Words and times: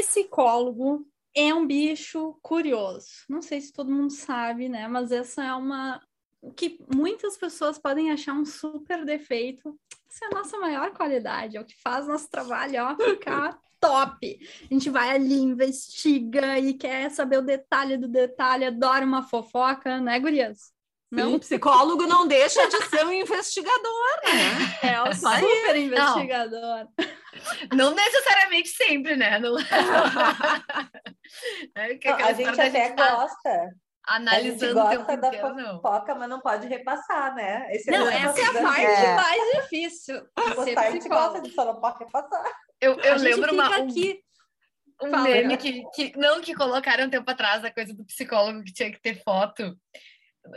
Psicólogo 0.00 1.06
é 1.34 1.52
um 1.52 1.66
bicho 1.66 2.38
curioso. 2.42 3.08
Não 3.28 3.42
sei 3.42 3.60
se 3.60 3.72
todo 3.72 3.90
mundo 3.90 4.10
sabe, 4.10 4.68
né? 4.68 4.86
Mas 4.86 5.10
essa 5.10 5.44
é 5.44 5.52
uma 5.54 6.00
que 6.56 6.78
muitas 6.94 7.36
pessoas 7.36 7.78
podem 7.78 8.10
achar 8.10 8.32
um 8.32 8.44
super 8.44 9.04
defeito. 9.04 9.78
Essa 10.08 10.26
é 10.26 10.28
a 10.28 10.38
nossa 10.38 10.58
maior 10.58 10.92
qualidade, 10.92 11.56
é 11.56 11.60
o 11.60 11.64
que 11.64 11.80
faz 11.80 12.06
nosso 12.06 12.28
trabalho 12.28 12.82
ó, 12.82 12.96
ficar 12.96 13.58
top. 13.80 14.38
A 14.70 14.74
gente 14.74 14.90
vai 14.90 15.10
ali, 15.10 15.34
investiga 15.34 16.58
e 16.58 16.74
quer 16.74 17.10
saber 17.10 17.38
o 17.38 17.42
detalhe 17.42 17.96
do 17.96 18.08
detalhe, 18.08 18.64
adora 18.64 19.04
uma 19.04 19.22
fofoca, 19.22 20.00
né, 20.00 20.18
gurias? 20.18 20.71
Não, 21.12 21.38
psicólogo 21.38 22.06
não 22.06 22.26
deixa 22.26 22.66
de 22.68 22.82
ser 22.86 23.04
um 23.04 23.12
investigador, 23.12 24.22
né? 24.24 24.78
É 24.82 25.02
o 25.02 25.12
super 25.14 25.76
investigador. 25.76 26.88
Não. 27.70 27.90
não 27.90 27.94
necessariamente 27.94 28.70
sempre, 28.70 29.14
né? 29.14 29.38
Não... 29.38 29.54
é 31.76 31.94
que 31.96 32.08
não, 32.08 32.16
a 32.16 32.32
gente 32.32 32.48
até 32.48 32.70
gente 32.70 32.96
tá 32.96 33.14
gosta. 33.14 33.74
Analisando 34.08 34.80
a 34.80 34.94
gente 34.94 35.04
gosta 35.04 35.18
da 35.18 35.30
fofoca, 35.74 36.14
mas 36.14 36.30
não 36.30 36.40
pode 36.40 36.66
repassar, 36.66 37.34
né? 37.34 37.66
Esse 37.70 37.92
é 37.92 37.98
não, 37.98 38.08
é 38.08 38.16
essa 38.16 38.40
é 38.40 38.44
a 38.44 38.54
parte 38.62 38.82
é. 38.82 39.14
mais 39.14 39.56
difícil. 39.56 40.26
Você 40.56 40.74
a 40.74 40.90
gente 40.92 41.10
gosta 41.10 41.42
de 41.42 41.50
só 41.50 41.66
não 41.66 41.78
pode 41.78 41.98
repassar. 41.98 42.42
Eu, 42.80 42.98
eu 43.00 43.16
lembro 43.16 43.52
uma, 43.52 43.68
um, 43.68 43.84
aqui. 43.84 44.18
um 45.02 45.10
Fala, 45.10 45.24
meme 45.24 45.58
que, 45.58 45.84
que, 45.94 46.18
não, 46.18 46.40
que 46.40 46.54
colocaram 46.54 47.04
um 47.04 47.10
tempo 47.10 47.30
atrás, 47.30 47.62
a 47.62 47.70
coisa 47.70 47.92
do 47.92 48.02
psicólogo 48.06 48.64
que 48.64 48.72
tinha 48.72 48.90
que 48.90 48.98
ter 49.00 49.22
foto. 49.22 49.76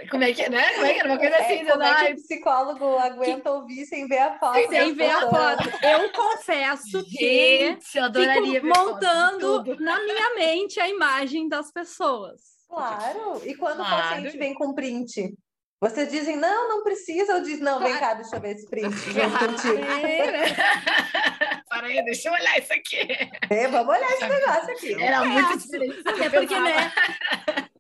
Como 0.10 0.24
é 0.24 0.34
que, 0.34 0.50
né? 0.50 0.74
Como 0.74 0.86
é 0.86 0.94
que 0.94 1.00
era 1.00 1.10
uma 1.10 1.18
coisa 1.18 1.36
é, 1.36 1.42
assim? 1.42 1.54
É, 1.54 1.72
como 1.72 1.84
é 1.84 2.06
que 2.06 2.14
o 2.14 2.16
psicólogo 2.16 2.98
aguenta 2.98 3.42
que... 3.42 3.50
ouvir 3.50 3.86
sem 3.86 4.08
ver 4.08 4.18
a 4.18 4.40
foto? 4.40 4.68
Sem 4.68 4.94
ver 4.96 5.10
a 5.10 5.30
foto. 5.30 5.70
Eu 5.86 6.12
confesso 6.12 7.00
Gente, 7.02 7.92
que 7.92 8.00
eu 8.00 8.04
adoraria 8.04 8.62
fico 8.62 8.68
montando 8.68 9.64
na 9.80 10.04
minha 10.04 10.36
mente 10.36 10.80
a 10.80 10.90
imagem 10.90 11.48
das 11.48 11.72
pessoas. 11.72 12.42
Claro. 12.68 13.42
E 13.46 13.56
quando 13.56 13.78
claro. 13.78 13.96
o 13.96 14.10
paciente 14.10 14.38
vem 14.38 14.54
com 14.56 14.74
print? 14.74 15.34
Vocês 15.80 16.10
dizem, 16.10 16.36
não, 16.38 16.70
não 16.70 16.84
precisa, 16.84 17.36
ou 17.36 17.42
diz, 17.42 17.60
não, 17.60 17.80
vem 17.80 17.96
cá, 17.98 18.16
deixa 18.16 18.38
eu 18.38 18.42
ver 18.42 18.56
esse 18.56 18.68
print 18.68 18.90
junto 19.12 19.38
contigo. 19.38 19.86
Para 21.70 21.88
aí, 21.88 22.04
deixa 22.06 22.30
eu 22.30 22.34
olhar 22.34 22.58
isso 22.58 22.74
aqui. 22.74 23.08
É, 23.50 23.68
vamos 23.68 23.94
olhar 23.94 24.10
esse 24.10 24.28
negócio 24.28 24.72
aqui. 24.72 25.04
Era 25.04 25.26
é. 25.26 25.28
muito 25.28 25.58
diferente. 25.60 26.02
Até 26.06 26.30
porque, 26.30 26.60
né? 26.60 26.92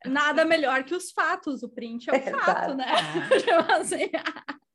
Nada 0.09 0.45
melhor 0.45 0.83
que 0.83 0.95
os 0.95 1.11
fatos. 1.11 1.63
O 1.63 1.69
print 1.69 2.09
é 2.09 2.13
o 2.13 2.15
é, 2.15 2.31
fato, 2.31 2.73
né? 2.75 2.85
Assim, 3.79 4.09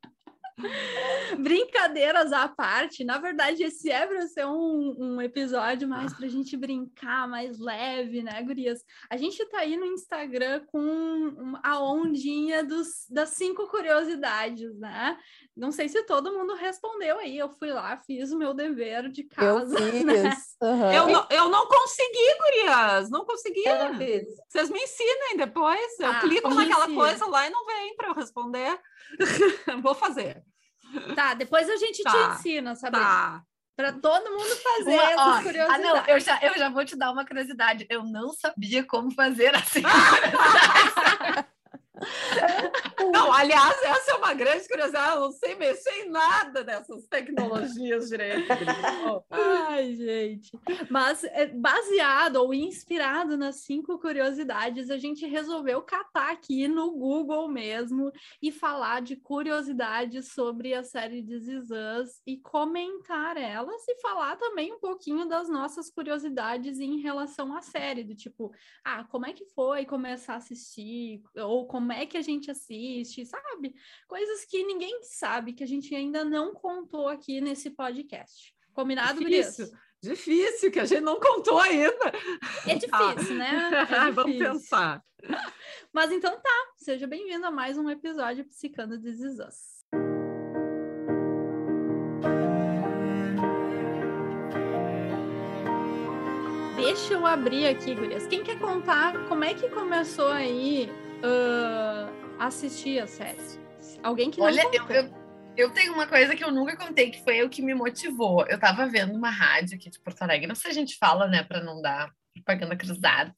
Brincadeiras 1.39 2.33
à 2.33 2.49
parte, 2.49 3.05
na 3.05 3.19
verdade, 3.19 3.63
esse 3.63 3.91
é 3.91 4.07
para 4.07 4.27
ser 4.27 4.47
um, 4.47 4.97
um 4.99 5.21
episódio 5.21 5.89
mais 5.89 6.13
para 6.13 6.27
a 6.27 6.29
gente 6.29 6.57
brincar, 6.57 7.29
mais 7.29 7.59
leve, 7.59 8.23
né, 8.23 8.43
Gurias? 8.43 8.85
A 9.09 9.17
gente 9.17 9.45
tá 9.47 9.61
aí 9.61 9.77
no 9.77 9.87
Instagram 9.87 10.63
com 10.67 11.55
a 11.63 11.83
ondinha 11.83 12.65
dos, 12.65 13.07
das 13.09 13.31
cinco 13.31 13.69
curiosidades, 13.69 14.77
né? 14.79 15.19
Não 15.57 15.71
sei 15.71 15.89
se 15.89 16.03
todo 16.05 16.33
mundo 16.33 16.55
respondeu 16.55 17.19
aí. 17.19 17.37
Eu 17.37 17.51
fui 17.51 17.71
lá, 17.71 17.97
fiz 17.99 18.33
o 18.33 18.39
meu 18.39 18.55
dever 18.55 19.11
de 19.11 19.25
casa. 19.25 19.79
Eu 19.79 19.93
fiz. 19.93 20.05
Né? 20.05 20.37
Uhum. 20.63 20.93
Eu, 20.93 21.09
não, 21.09 21.27
eu 21.31 21.49
não 21.49 21.67
consegui, 21.67 22.39
Gurias, 22.39 23.11
não 23.11 23.25
consegui. 23.25 23.65
Vocês 24.49 24.71
me 24.71 24.81
ensinem 24.81 25.37
depois. 25.37 26.01
Eu 26.01 26.11
ah, 26.11 26.21
clico 26.21 26.49
naquela 26.49 26.87
ensina. 26.87 27.01
coisa 27.01 27.27
lá 27.27 27.47
e 27.47 27.51
não 27.51 27.67
vem 27.67 27.95
para 27.95 28.09
eu 28.09 28.15
responder. 28.15 28.81
Vou 29.83 29.95
fazer. 29.95 30.43
Tá, 31.15 31.35
depois 31.35 31.69
a 31.69 31.77
gente 31.77 32.03
tá, 32.03 32.11
te 32.11 32.35
ensina, 32.35 32.75
sabe? 32.75 32.99
Tá. 32.99 33.43
Para 33.77 33.93
todo 33.93 34.31
mundo 34.31 34.57
fazer 34.57 34.91
uma, 34.91 35.11
essas 35.11 35.27
ó, 35.27 35.43
curiosidades. 35.43 35.75
Ah, 35.75 35.79
não, 35.79 35.97
eu 36.07 36.21
já, 36.21 36.39
eu 36.43 36.59
já 36.59 36.69
vou 36.69 36.85
te 36.85 36.97
dar 36.97 37.11
uma 37.11 37.25
curiosidade. 37.25 37.87
Eu 37.89 38.05
não 38.05 38.33
sabia 38.33 38.85
como 38.85 39.11
fazer 39.13 39.55
assim. 39.55 39.83
Não, 43.13 43.33
aliás, 43.33 43.77
essa 43.83 44.13
é 44.13 44.15
uma 44.15 44.33
grande 44.33 44.67
curiosidade. 44.67 45.15
Eu 45.15 45.21
não 45.21 45.33
sei 45.33 45.55
mexer 45.55 45.91
em 46.05 46.11
nada 46.11 46.65
dessas 46.65 47.07
tecnologias 47.07 48.09
direito. 48.09 48.47
Ai, 49.31 49.95
gente. 49.95 50.51
Mas 50.91 51.25
é, 51.25 51.47
baseado 51.47 52.37
ou 52.37 52.55
inspirado 52.55 53.37
nas 53.37 53.57
cinco 53.57 53.99
curiosidades, 53.99 54.91
a 54.91 54.97
gente 54.97 55.27
resolveu 55.27 55.83
catar 55.83 56.31
aqui 56.31 56.69
no 56.69 56.93
Google 56.93 57.49
mesmo 57.49 58.11
e 58.41 58.51
falar 58.51 59.03
de 59.03 59.17
curiosidades 59.17 60.33
sobre 60.33 60.73
a 60.75 60.83
série 60.83 61.23
de 61.23 61.41
Us 61.41 62.23
e 62.27 62.39
comentar 62.39 63.37
elas 63.37 63.87
e 63.89 64.01
falar 64.01 64.37
também 64.37 64.73
um 64.73 64.79
pouquinho 64.79 65.27
das 65.27 65.49
nossas 65.49 65.91
curiosidades 65.91 66.79
em 66.79 67.01
relação 67.01 67.55
à 67.55 67.61
série, 67.61 68.05
do 68.05 68.15
tipo, 68.15 68.53
ah, 68.85 69.05
como 69.05 69.27
é 69.27 69.33
que 69.33 69.45
foi 69.47 69.85
começar 69.85 70.35
a 70.35 70.37
assistir? 70.37 71.23
Ou 71.37 71.67
como 71.67 71.91
como 71.91 71.93
é 71.93 72.07
que 72.07 72.17
a 72.19 72.23
gente 72.23 72.51
assiste, 72.51 72.90
sabe? 73.25 73.75
Coisas 74.07 74.45
que 74.45 74.65
ninguém 74.65 75.03
sabe, 75.03 75.53
que 75.53 75.65
a 75.65 75.67
gente 75.67 75.95
ainda 75.95 76.25
não 76.25 76.55
contou 76.55 77.09
aqui 77.09 77.41
nesse 77.41 77.71
podcast. 77.71 78.55
Combinado, 78.73 79.21
Difícil. 79.21 79.71
Difícil, 80.03 80.71
que 80.71 80.81
a 80.81 80.85
gente 80.87 81.03
não 81.03 81.21
contou 81.21 81.59
ainda. 81.59 82.13
É 82.67 82.75
difícil, 82.75 83.37
né? 83.37 83.71
É 83.71 83.85
difícil. 83.85 84.15
Vamos 84.15 84.39
pensar. 84.39 85.05
Mas 85.93 86.11
então 86.11 86.41
tá, 86.41 86.67
seja 86.77 87.07
bem-vindo 87.07 87.45
a 87.47 87.51
mais 87.51 87.77
um 87.77 87.91
episódio 87.91 88.45
Psicando 88.47 88.95
Us. 88.95 89.81
Deixa 96.77 97.13
eu 97.13 97.27
abrir 97.27 97.67
aqui, 97.67 97.95
Gurias. 97.95 98.27
Quem 98.27 98.43
quer 98.43 98.59
contar 98.59 99.29
como 99.29 99.45
é 99.45 99.53
que 99.53 99.69
começou 99.69 100.29
aí 100.29 100.89
uh, 101.21 102.20
assistir 102.41 102.99
a 103.01 103.07
série? 103.07 103.39
Alguém 104.03 104.31
que 104.31 104.39
não 104.39 104.47
Olha, 104.47 104.63
eu, 104.73 104.87
eu, 104.89 105.15
eu, 105.57 105.71
tenho 105.71 105.93
uma 105.93 106.07
coisa 106.07 106.35
que 106.35 106.43
eu 106.43 106.51
nunca 106.51 106.77
contei, 106.77 107.11
que 107.11 107.23
foi 107.23 107.43
o 107.43 107.51
que 107.51 107.61
me 107.63 107.75
motivou. 107.75 108.47
Eu 108.47 108.59
tava 108.59 108.87
vendo 108.87 109.15
uma 109.15 109.31
rádio 109.31 109.77
aqui 109.77 109.91
de 109.91 110.01
Porto 110.01 110.23
Alegre, 110.23 110.47
não 110.47 110.55
sei 110.55 110.73
se 110.73 110.79
a 110.79 110.81
gente 110.81 110.97
fala, 110.99 111.29
né, 111.29 111.43
para 111.43 111.63
não 111.63 111.83
dar 111.83 112.11
propaganda 112.35 112.77
cruzada. 112.77 113.35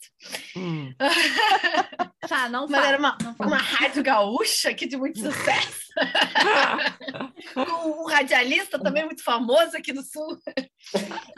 Hum. 0.57 0.95
tá, 2.29 2.49
não 2.49 2.69
Mas 2.69 2.85
era 2.85 2.99
uma, 2.99 3.19
uma 3.39 3.57
rádio 3.57 4.03
gaúcha 4.03 4.71
aqui 4.71 4.87
de 4.87 4.97
muito 4.97 5.19
sucesso. 5.21 5.93
Com 7.55 8.03
um 8.03 8.07
radialista 8.07 8.79
também 8.79 9.05
muito 9.05 9.23
famoso 9.23 9.77
aqui 9.77 9.93
do 9.93 10.03
Sul. 10.03 10.39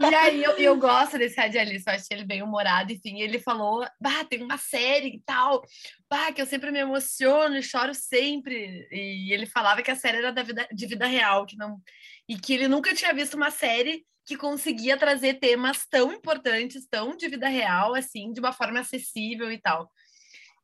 e 0.01 0.15
aí 0.15 0.43
eu, 0.43 0.53
eu 0.59 0.77
gosto 0.77 1.19
desse 1.19 1.37
radialista, 1.37 1.91
eu 1.91 1.95
acho 1.97 2.07
ele 2.11 2.25
bem 2.25 2.43
humorado, 2.43 2.93
enfim. 2.93 3.21
Ele 3.21 3.39
falou: 3.39 3.87
bah, 4.01 4.25
tem 4.25 4.43
uma 4.43 4.59
série 4.59 5.09
e 5.09 5.23
tal, 5.25 5.63
bah, 6.09 6.33
que 6.33 6.41
eu 6.41 6.47
sempre 6.47 6.71
me 6.71 6.79
emociono 6.79 7.57
e 7.57 7.63
choro 7.63 7.95
sempre. 7.95 8.89
E 8.91 9.33
ele 9.33 9.47
falava 9.47 9.83
que 9.83 9.91
a 9.91 9.97
série 9.97 10.19
era 10.19 10.33
da 10.33 10.43
vida, 10.43 10.69
de 10.73 10.87
vida 10.87 11.07
real, 11.07 11.47
que 11.47 11.57
não. 11.57 11.81
E 12.29 12.39
que 12.39 12.55
ele 12.55 12.69
nunca 12.69 12.95
tinha 12.95 13.13
visto 13.13 13.35
uma 13.35 13.51
série 13.51 14.05
que 14.27 14.37
conseguia 14.37 14.97
trazer 14.97 15.35
temas 15.35 15.87
tão 15.87 16.13
importantes, 16.13 16.87
tão 16.89 17.17
de 17.17 17.29
vida 17.29 17.47
real, 17.49 17.95
assim, 17.95 18.33
de 18.33 18.41
uma 18.41 18.53
forma 18.53 18.81
acessível 18.81 19.53
e 19.53 19.61
tal. 19.61 19.91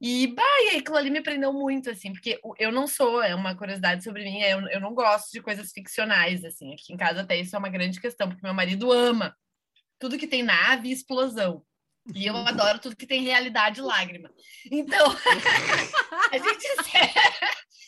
E, 0.00 0.28
bah, 0.28 0.42
e 0.72 0.76
aquilo 0.78 0.96
ali 0.96 1.10
me 1.10 1.20
prendeu 1.20 1.52
muito, 1.52 1.90
assim, 1.90 2.12
porque 2.12 2.40
eu 2.58 2.72
não 2.72 2.86
sou, 2.86 3.22
é 3.22 3.34
uma 3.34 3.54
curiosidade 3.54 4.02
sobre 4.02 4.24
mim, 4.24 4.40
eu, 4.40 4.60
eu 4.68 4.80
não 4.80 4.94
gosto 4.94 5.30
de 5.30 5.42
coisas 5.42 5.72
ficcionais, 5.72 6.42
assim, 6.42 6.72
aqui 6.72 6.92
em 6.92 6.96
casa 6.96 7.20
até 7.20 7.36
isso 7.36 7.54
é 7.54 7.58
uma 7.58 7.68
grande 7.68 8.00
questão, 8.00 8.26
porque 8.26 8.42
meu 8.42 8.54
marido 8.54 8.90
ama 8.90 9.36
tudo 9.98 10.16
que 10.16 10.26
tem 10.26 10.42
nave 10.42 10.88
e 10.88 10.92
explosão. 10.92 11.62
E 12.14 12.26
eu 12.26 12.34
adoro 12.34 12.78
tudo 12.78 12.96
que 12.96 13.06
tem 13.06 13.22
realidade 13.22 13.80
e 13.80 13.82
lágrima. 13.82 14.32
Então, 14.70 15.06
a 16.32 16.38
gente. 16.38 16.66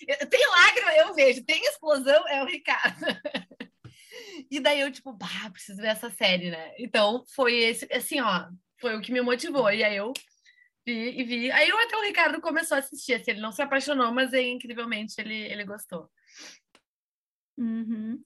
tem 0.29 0.49
lágrima, 0.49 0.93
eu 0.97 1.15
vejo. 1.15 1.43
Tem 1.45 1.65
explosão, 1.65 2.29
é 2.29 2.43
o 2.43 2.47
Ricardo. 2.47 3.07
E 4.51 4.61
daí 4.61 4.81
eu, 4.81 4.93
tipo, 4.93 5.15
bah, 5.15 5.51
preciso 5.51 5.81
ver 5.81 5.89
essa 5.89 6.11
série, 6.11 6.51
né? 6.51 6.75
Então, 6.79 7.25
foi 7.35 7.55
esse, 7.55 7.89
assim, 7.91 8.21
ó, 8.21 8.49
foi 8.79 8.95
o 8.97 9.01
que 9.01 9.11
me 9.11 9.23
motivou. 9.23 9.73
E 9.73 9.83
aí 9.83 9.97
eu 9.97 10.13
vi 10.87 11.21
e 11.21 11.25
vi. 11.25 11.51
Aí 11.51 11.71
até 11.71 11.97
o 11.97 12.03
Ricardo 12.03 12.41
começou 12.41 12.77
a 12.77 12.81
assistir, 12.81 13.15
assim, 13.15 13.33
ele 13.33 13.41
não 13.41 13.53
se 13.53 13.63
apaixonou, 13.63 14.13
mas 14.13 14.33
aí, 14.33 14.51
incrivelmente, 14.51 15.21
ele, 15.21 15.35
ele 15.35 15.65
gostou. 15.65 16.11
Uhum. 17.57 18.23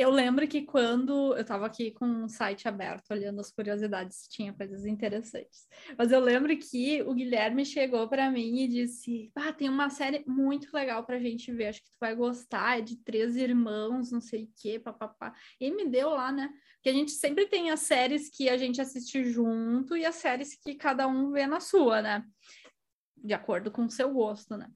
Eu 0.00 0.08
lembro 0.08 0.48
que 0.48 0.62
quando 0.62 1.34
eu 1.34 1.42
estava 1.42 1.66
aqui 1.66 1.90
com 1.90 2.06
um 2.06 2.26
site 2.26 2.66
aberto, 2.66 3.10
olhando 3.10 3.38
as 3.38 3.52
curiosidades, 3.52 4.26
tinha 4.30 4.50
coisas 4.50 4.86
interessantes. 4.86 5.68
Mas 5.98 6.10
eu 6.10 6.18
lembro 6.20 6.56
que 6.56 7.02
o 7.02 7.12
Guilherme 7.12 7.66
chegou 7.66 8.08
para 8.08 8.30
mim 8.30 8.60
e 8.60 8.66
disse: 8.66 9.30
Ah, 9.34 9.52
tem 9.52 9.68
uma 9.68 9.90
série 9.90 10.24
muito 10.26 10.72
legal 10.72 11.04
para 11.04 11.16
a 11.16 11.20
gente 11.20 11.52
ver, 11.52 11.66
acho 11.66 11.82
que 11.82 11.90
tu 11.90 11.98
vai 12.00 12.14
gostar, 12.14 12.78
é 12.78 12.80
de 12.80 12.96
três 12.96 13.36
irmãos, 13.36 14.10
não 14.10 14.22
sei 14.22 14.44
o 14.44 14.52
quê, 14.56 14.78
papapá. 14.78 15.34
E 15.60 15.70
me 15.70 15.86
deu 15.86 16.08
lá, 16.08 16.32
né? 16.32 16.50
Porque 16.76 16.88
a 16.88 16.94
gente 16.94 17.10
sempre 17.10 17.46
tem 17.46 17.70
as 17.70 17.80
séries 17.80 18.30
que 18.30 18.48
a 18.48 18.56
gente 18.56 18.80
assiste 18.80 19.22
junto 19.22 19.98
e 19.98 20.06
as 20.06 20.14
séries 20.14 20.54
que 20.54 20.76
cada 20.76 21.06
um 21.06 21.30
vê 21.30 21.46
na 21.46 21.60
sua, 21.60 22.00
né? 22.00 22.24
De 23.18 23.34
acordo 23.34 23.70
com 23.70 23.84
o 23.84 23.90
seu 23.90 24.10
gosto, 24.14 24.56
né? 24.56 24.66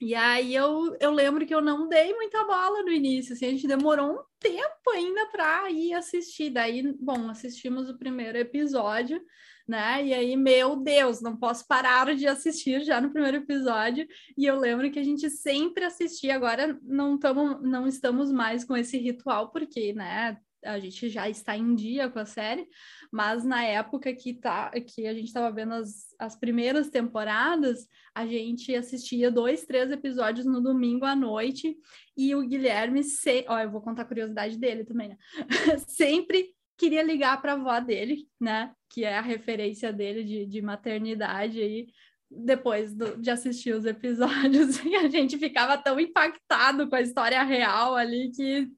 E 0.00 0.14
aí 0.14 0.54
eu, 0.54 0.96
eu 0.98 1.10
lembro 1.10 1.46
que 1.46 1.54
eu 1.54 1.60
não 1.60 1.86
dei 1.86 2.14
muita 2.14 2.42
bola 2.44 2.82
no 2.82 2.90
início, 2.90 3.34
assim, 3.34 3.44
a 3.44 3.50
gente 3.50 3.68
demorou 3.68 4.12
um 4.12 4.22
tempo 4.38 4.90
ainda 4.94 5.26
para 5.26 5.70
ir 5.70 5.92
assistir. 5.92 6.48
Daí, 6.48 6.94
bom, 6.98 7.28
assistimos 7.28 7.90
o 7.90 7.98
primeiro 7.98 8.38
episódio, 8.38 9.20
né? 9.68 10.02
E 10.06 10.14
aí, 10.14 10.36
meu 10.36 10.76
Deus, 10.76 11.20
não 11.20 11.36
posso 11.36 11.66
parar 11.66 12.14
de 12.16 12.26
assistir 12.26 12.82
já 12.82 12.98
no 12.98 13.12
primeiro 13.12 13.36
episódio. 13.36 14.08
E 14.38 14.46
eu 14.46 14.58
lembro 14.58 14.90
que 14.90 14.98
a 14.98 15.04
gente 15.04 15.28
sempre 15.28 15.84
assistia, 15.84 16.34
agora 16.34 16.78
não, 16.82 17.18
tamo, 17.18 17.60
não 17.60 17.86
estamos 17.86 18.32
mais 18.32 18.64
com 18.64 18.74
esse 18.74 18.96
ritual, 18.96 19.50
porque, 19.50 19.92
né? 19.92 20.38
A 20.64 20.78
gente 20.78 21.08
já 21.08 21.28
está 21.28 21.56
em 21.56 21.74
dia 21.74 22.08
com 22.08 22.18
a 22.18 22.24
série, 22.24 22.66
mas 23.10 23.44
na 23.44 23.64
época 23.64 24.14
que, 24.14 24.34
tá, 24.34 24.70
que 24.70 25.06
a 25.06 25.14
gente 25.14 25.26
estava 25.26 25.50
vendo 25.50 25.74
as, 25.74 26.14
as 26.18 26.36
primeiras 26.36 26.88
temporadas, 26.88 27.86
a 28.14 28.26
gente 28.26 28.74
assistia 28.74 29.30
dois, 29.30 29.64
três 29.64 29.90
episódios 29.90 30.46
no 30.46 30.60
domingo 30.60 31.04
à 31.04 31.16
noite, 31.16 31.76
e 32.16 32.34
o 32.34 32.46
Guilherme, 32.46 33.02
se... 33.02 33.44
ó, 33.48 33.58
eu 33.58 33.70
vou 33.70 33.80
contar 33.80 34.02
a 34.02 34.06
curiosidade 34.06 34.58
dele 34.58 34.84
também, 34.84 35.08
né? 35.08 35.16
sempre 35.88 36.54
queria 36.76 37.02
ligar 37.02 37.40
para 37.40 37.52
a 37.52 37.56
avó 37.56 37.78
dele, 37.78 38.26
né? 38.40 38.72
Que 38.88 39.04
é 39.04 39.18
a 39.18 39.22
referência 39.22 39.92
dele 39.92 40.24
de, 40.24 40.46
de 40.46 40.62
maternidade 40.62 41.60
aí, 41.60 41.88
depois 42.30 42.94
do, 42.94 43.16
de 43.16 43.30
assistir 43.30 43.74
os 43.74 43.84
episódios, 43.84 44.78
e 44.84 44.94
a 44.94 45.08
gente 45.08 45.36
ficava 45.36 45.76
tão 45.76 45.98
impactado 45.98 46.88
com 46.88 46.94
a 46.94 47.00
história 47.00 47.42
real 47.42 47.96
ali 47.96 48.30
que 48.30 48.68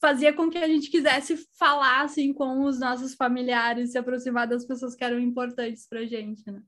fazia 0.00 0.32
com 0.32 0.48
que 0.48 0.58
a 0.58 0.66
gente 0.66 0.90
quisesse 0.90 1.36
falar 1.58 2.02
assim 2.02 2.32
com 2.32 2.64
os 2.64 2.80
nossos 2.80 3.14
familiares, 3.14 3.92
se 3.92 3.98
aproximar 3.98 4.46
das 4.46 4.64
pessoas 4.64 4.94
que 4.94 5.04
eram 5.04 5.18
importantes 5.18 5.86
para 5.86 6.06
gente, 6.06 6.50
né? 6.50 6.62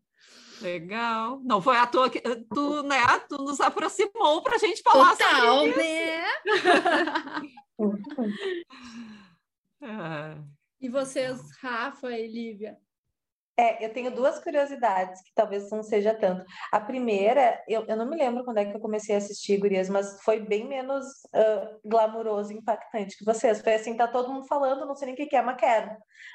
Legal. 0.60 1.40
Não 1.44 1.62
foi 1.62 1.76
à 1.76 1.86
toa 1.86 2.10
que 2.10 2.20
tu, 2.20 2.82
né, 2.82 3.00
tu 3.28 3.38
nos 3.38 3.60
aproximou 3.60 4.42
para 4.42 4.56
a 4.56 4.58
gente 4.58 4.82
falar 4.82 5.16
Total, 5.16 5.66
sobre 5.66 5.70
isso. 5.70 5.78
né? 5.78 6.24
é. 9.82 10.58
E 10.80 10.88
vocês, 10.88 11.40
Rafa 11.60 12.10
e 12.10 12.26
Lívia? 12.26 12.76
É, 13.58 13.84
eu 13.84 13.92
tenho 13.92 14.14
duas 14.14 14.38
curiosidades 14.38 15.20
que 15.20 15.32
talvez 15.34 15.68
não 15.68 15.82
seja 15.82 16.14
tanto. 16.14 16.44
A 16.70 16.78
primeira, 16.78 17.60
eu, 17.66 17.84
eu 17.88 17.96
não 17.96 18.08
me 18.08 18.16
lembro 18.16 18.44
quando 18.44 18.58
é 18.58 18.64
que 18.64 18.76
eu 18.76 18.80
comecei 18.80 19.16
a 19.16 19.18
assistir 19.18 19.58
Gurias, 19.58 19.88
mas 19.88 20.22
foi 20.22 20.38
bem 20.38 20.68
menos 20.68 21.04
uh, 21.34 21.80
glamuroso, 21.84 22.52
impactante 22.52 23.18
que 23.18 23.24
vocês. 23.24 23.60
Foi 23.60 23.74
assim, 23.74 23.96
tá 23.96 24.06
todo 24.06 24.32
mundo 24.32 24.46
falando, 24.46 24.86
não 24.86 24.94
sei 24.94 25.06
nem 25.06 25.14
o 25.14 25.28
que, 25.28 25.34
é, 25.34 25.42
mas 25.42 25.56
quero. 25.56 25.90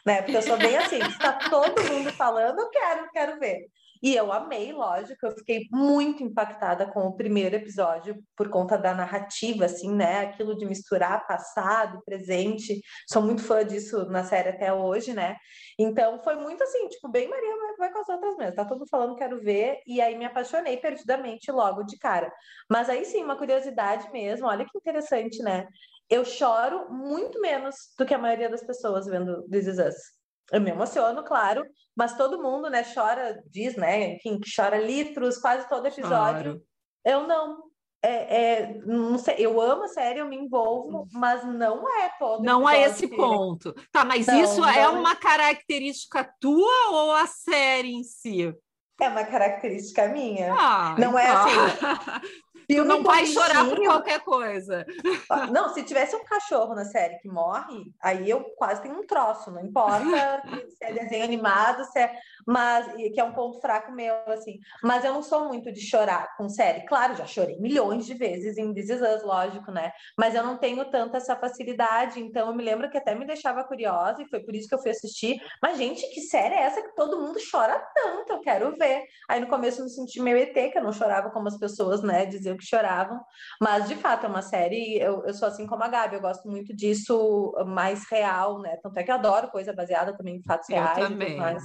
Né? 0.06 0.22
Porque 0.22 0.36
eu 0.36 0.42
sou 0.42 0.58
bem 0.58 0.76
assim, 0.76 1.02
se 1.02 1.18
tá 1.18 1.40
todo 1.50 1.82
mundo 1.94 2.12
falando, 2.12 2.60
eu 2.60 2.70
quero, 2.70 3.10
quero 3.14 3.40
ver. 3.40 3.70
E 4.04 4.14
eu 4.18 4.34
amei, 4.34 4.74
lógico, 4.74 5.26
eu 5.26 5.32
fiquei 5.32 5.66
muito 5.72 6.22
impactada 6.22 6.86
com 6.92 7.08
o 7.08 7.16
primeiro 7.16 7.56
episódio 7.56 8.22
por 8.36 8.50
conta 8.50 8.78
da 8.78 8.94
narrativa, 8.94 9.64
assim, 9.64 9.96
né? 9.96 10.26
Aquilo 10.26 10.58
de 10.58 10.66
misturar 10.66 11.26
passado, 11.26 12.02
presente. 12.04 12.82
Sou 13.10 13.22
muito 13.22 13.42
fã 13.42 13.66
disso 13.66 14.06
na 14.08 14.26
série 14.26 14.50
até 14.50 14.74
hoje, 14.74 15.14
né? 15.14 15.38
Então 15.80 16.22
foi 16.22 16.36
muito 16.36 16.62
assim, 16.62 16.90
tipo, 16.90 17.08
bem 17.08 17.30
Maria 17.30 17.56
vai, 17.78 17.94
com 17.94 18.00
as 18.00 18.10
outras 18.10 18.36
mesmo. 18.36 18.56
Tá 18.56 18.66
todo 18.66 18.80
mundo 18.80 18.90
falando, 18.90 19.16
quero 19.16 19.40
ver. 19.40 19.80
E 19.88 20.02
aí 20.02 20.18
me 20.18 20.26
apaixonei 20.26 20.76
perdidamente 20.76 21.50
logo 21.50 21.84
de 21.84 21.98
cara. 21.98 22.30
Mas 22.70 22.90
aí 22.90 23.06
sim, 23.06 23.24
uma 23.24 23.38
curiosidade 23.38 24.12
mesmo, 24.12 24.48
olha 24.48 24.66
que 24.66 24.78
interessante, 24.78 25.42
né? 25.42 25.66
Eu 26.10 26.26
choro 26.26 26.92
muito 26.92 27.40
menos 27.40 27.76
do 27.98 28.06
que 28.06 28.14
a 28.14 28.18
maioria 28.18 28.50
das 28.50 28.66
pessoas 28.66 29.06
vendo 29.06 29.48
This 29.50 29.68
Is 29.68 29.80
Us. 29.80 30.23
Eu 30.54 30.62
me 30.62 30.70
emociono, 30.70 31.24
claro, 31.24 31.66
mas 31.96 32.16
todo 32.16 32.42
mundo, 32.42 32.70
né, 32.70 32.86
chora, 32.94 33.42
diz, 33.50 33.76
né, 33.76 34.14
enfim, 34.14 34.40
que 34.40 34.48
chora 34.56 34.78
litros 34.78 35.40
quase 35.40 35.68
todo 35.68 35.88
episódio. 35.88 36.62
Claro. 36.62 36.62
Eu 37.04 37.28
não. 37.28 37.64
É, 38.06 38.36
é, 38.36 38.74
não 38.86 39.18
sei, 39.18 39.38
eu 39.40 39.60
amo 39.60 39.86
a 39.86 39.88
série, 39.88 40.20
eu 40.20 40.28
me 40.28 40.36
envolvo, 40.36 41.08
mas 41.14 41.44
não 41.44 41.90
é 41.90 42.12
todo. 42.20 42.44
Não 42.44 42.70
é 42.70 42.84
esse 42.84 43.08
que... 43.08 43.16
ponto. 43.16 43.74
Tá, 43.92 44.06
mas 44.06 44.28
não, 44.28 44.44
isso 44.44 44.64
é 44.64 44.66
não 44.66 44.70
é 44.70 44.90
uma 44.90 45.16
característica 45.16 46.30
tua 46.40 46.92
ou 46.92 47.16
a 47.16 47.26
série 47.26 47.94
em 47.94 48.04
si? 48.04 48.54
É 49.02 49.10
uma 49.10 49.24
característica 49.24 50.08
minha. 50.08 50.54
Ah, 50.54 50.96
não 51.00 51.18
é 51.18 51.30
então. 51.30 51.66
assim. 51.66 52.28
Tu 52.68 52.84
não 52.84 53.04
vai 53.04 53.26
chorar 53.26 53.68
por 53.68 53.78
qualquer 53.78 54.20
coisa. 54.22 54.86
Ah, 55.30 55.48
não, 55.48 55.70
se 55.74 55.84
tivesse 55.84 56.16
um 56.16 56.24
cachorro 56.24 56.74
na 56.74 56.86
série 56.86 57.18
que 57.20 57.28
morre, 57.28 57.92
aí 58.02 58.30
eu 58.30 58.44
quase 58.56 58.82
tenho 58.82 59.00
um 59.00 59.06
troço, 59.06 59.52
não 59.52 59.62
importa 59.62 60.42
se 60.70 60.84
é 60.84 60.94
desenho 60.94 61.24
animado, 61.24 61.84
se 61.86 62.00
é. 62.00 62.14
Mas, 62.46 62.92
que 62.94 63.20
é 63.20 63.24
um 63.24 63.34
ponto 63.34 63.60
fraco 63.60 63.92
meu, 63.92 64.16
assim. 64.28 64.60
Mas 64.82 65.04
eu 65.06 65.14
não 65.14 65.24
sou 65.24 65.48
muito 65.48 65.72
de 65.72 65.82
chorar 65.82 66.36
com 66.36 66.50
série. 66.50 66.86
Claro, 66.86 67.16
já 67.16 67.26
chorei 67.26 67.58
milhões 67.60 68.06
de 68.06 68.14
vezes 68.14 68.58
em 68.58 68.74
This 68.74 68.90
Is 68.90 69.02
Us, 69.02 69.24
lógico, 69.24 69.72
né? 69.72 69.92
Mas 70.18 70.36
eu 70.36 70.44
não 70.44 70.58
tenho 70.58 70.84
tanta 70.90 71.18
essa 71.18 71.36
facilidade. 71.36 72.20
Então, 72.20 72.48
eu 72.48 72.56
me 72.56 72.64
lembro 72.64 72.90
que 72.90 72.98
até 72.98 73.16
me 73.16 73.26
deixava 73.26 73.64
curiosa 73.64 74.22
e 74.22 74.28
foi 74.28 74.42
por 74.42 74.56
isso 74.56 74.68
que 74.68 74.76
eu 74.76 74.80
fui 74.80 74.92
assistir. 74.92 75.42
Mas, 75.62 75.78
gente, 75.78 76.06
que 76.14 76.22
série 76.22 76.56
é 76.56 76.64
essa 76.64 76.82
que 76.82 76.96
todo 76.96 77.20
mundo 77.20 77.40
chora 77.50 77.80
tanto? 77.94 78.34
Eu 78.34 78.40
quero 78.42 78.76
ver. 78.76 79.04
Aí, 79.30 79.40
no 79.40 79.48
começo, 79.48 79.82
eu 79.82 79.86
me 79.86 79.92
senti 79.92 80.22
meio 80.22 80.38
ET, 80.38 80.54
que 80.54 80.78
eu 80.78 80.84
não 80.84 80.92
chorava 80.92 81.30
como 81.32 81.48
as 81.48 81.58
pessoas, 81.58 82.02
né, 82.04 82.26
diziam 82.26 82.53
que 82.58 82.66
choravam. 82.66 83.20
Mas, 83.62 83.88
de 83.88 83.96
fato, 83.96 84.26
é 84.26 84.30
uma 84.30 84.42
série. 84.42 84.98
Eu, 85.00 85.24
eu 85.26 85.34
sou 85.34 85.48
assim 85.48 85.66
como 85.68 85.84
a 85.84 85.88
Gabi, 85.88 86.16
eu 86.16 86.22
gosto 86.22 86.50
muito 86.50 86.76
disso 86.76 87.54
mais 87.68 88.10
real, 88.10 88.60
né? 88.62 88.78
Tanto 88.82 88.98
é 88.98 89.04
que 89.04 89.12
eu 89.12 89.16
adoro 89.16 89.50
coisa 89.50 89.74
baseada 89.74 90.16
também 90.16 90.38
em 90.38 90.44
fatos 90.44 90.70
eu 90.70 90.76
reais. 90.76 91.08
Também. 91.08 91.38
Mas, 91.38 91.64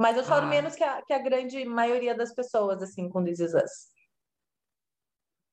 mas 0.00 0.16
eu 0.16 0.24
choro 0.24 0.46
ah. 0.46 0.48
menos 0.48 0.74
que 0.74 0.84
a, 0.84 1.02
que 1.02 1.12
a 1.12 1.18
grande 1.18 1.64
maioria 1.64 2.14
das 2.14 2.34
pessoas, 2.34 2.82
assim, 2.82 3.08
com 3.08 3.24
This 3.24 3.40
Is 3.40 3.54
Us. 3.54 3.96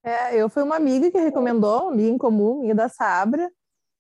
É, 0.06 0.36
eu 0.36 0.50
fui 0.50 0.62
uma 0.64 0.76
amiga 0.76 1.10
que 1.10 1.18
recomendou, 1.18 1.90
amiga 1.90 2.10
em 2.10 2.18
comum, 2.18 2.60
amiga 2.60 2.76
da 2.76 2.90
Sabra, 2.90 3.50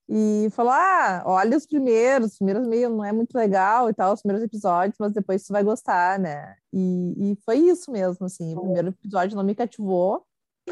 e 0.07 0.49
falou: 0.51 0.71
Ah, 0.73 1.23
olha 1.25 1.57
os 1.57 1.65
primeiros, 1.65 2.33
os 2.33 2.37
primeiros 2.37 2.67
meio 2.67 2.89
não 2.89 3.03
é 3.03 3.11
muito 3.11 3.33
legal 3.35 3.89
e 3.89 3.93
tal, 3.93 4.13
os 4.13 4.21
primeiros 4.21 4.43
episódios, 4.43 4.97
mas 4.99 5.13
depois 5.13 5.41
você 5.41 5.53
vai 5.53 5.63
gostar, 5.63 6.19
né? 6.19 6.55
E, 6.73 7.31
e 7.31 7.35
foi 7.45 7.57
isso 7.57 7.89
mesmo, 7.91 8.25
assim, 8.25 8.53
o 8.53 8.61
primeiro 8.61 8.89
episódio 8.89 9.37
não 9.37 9.43
me 9.43 9.55
cativou, 9.55 10.25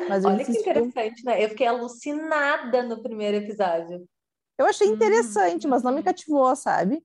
mas 0.08 0.26
Olha 0.26 0.44
que 0.44 0.52
interessante, 0.52 1.24
né? 1.26 1.44
Eu 1.44 1.50
fiquei 1.50 1.68
alucinada 1.68 2.84
no 2.84 3.02
primeiro 3.02 3.38
episódio. 3.38 4.08
Eu 4.58 4.66
achei 4.66 4.88
interessante, 4.88 5.68
hum. 5.68 5.70
mas 5.70 5.84
não 5.84 5.92
me 5.92 6.04
cativou, 6.04 6.56
sabe? 6.56 7.04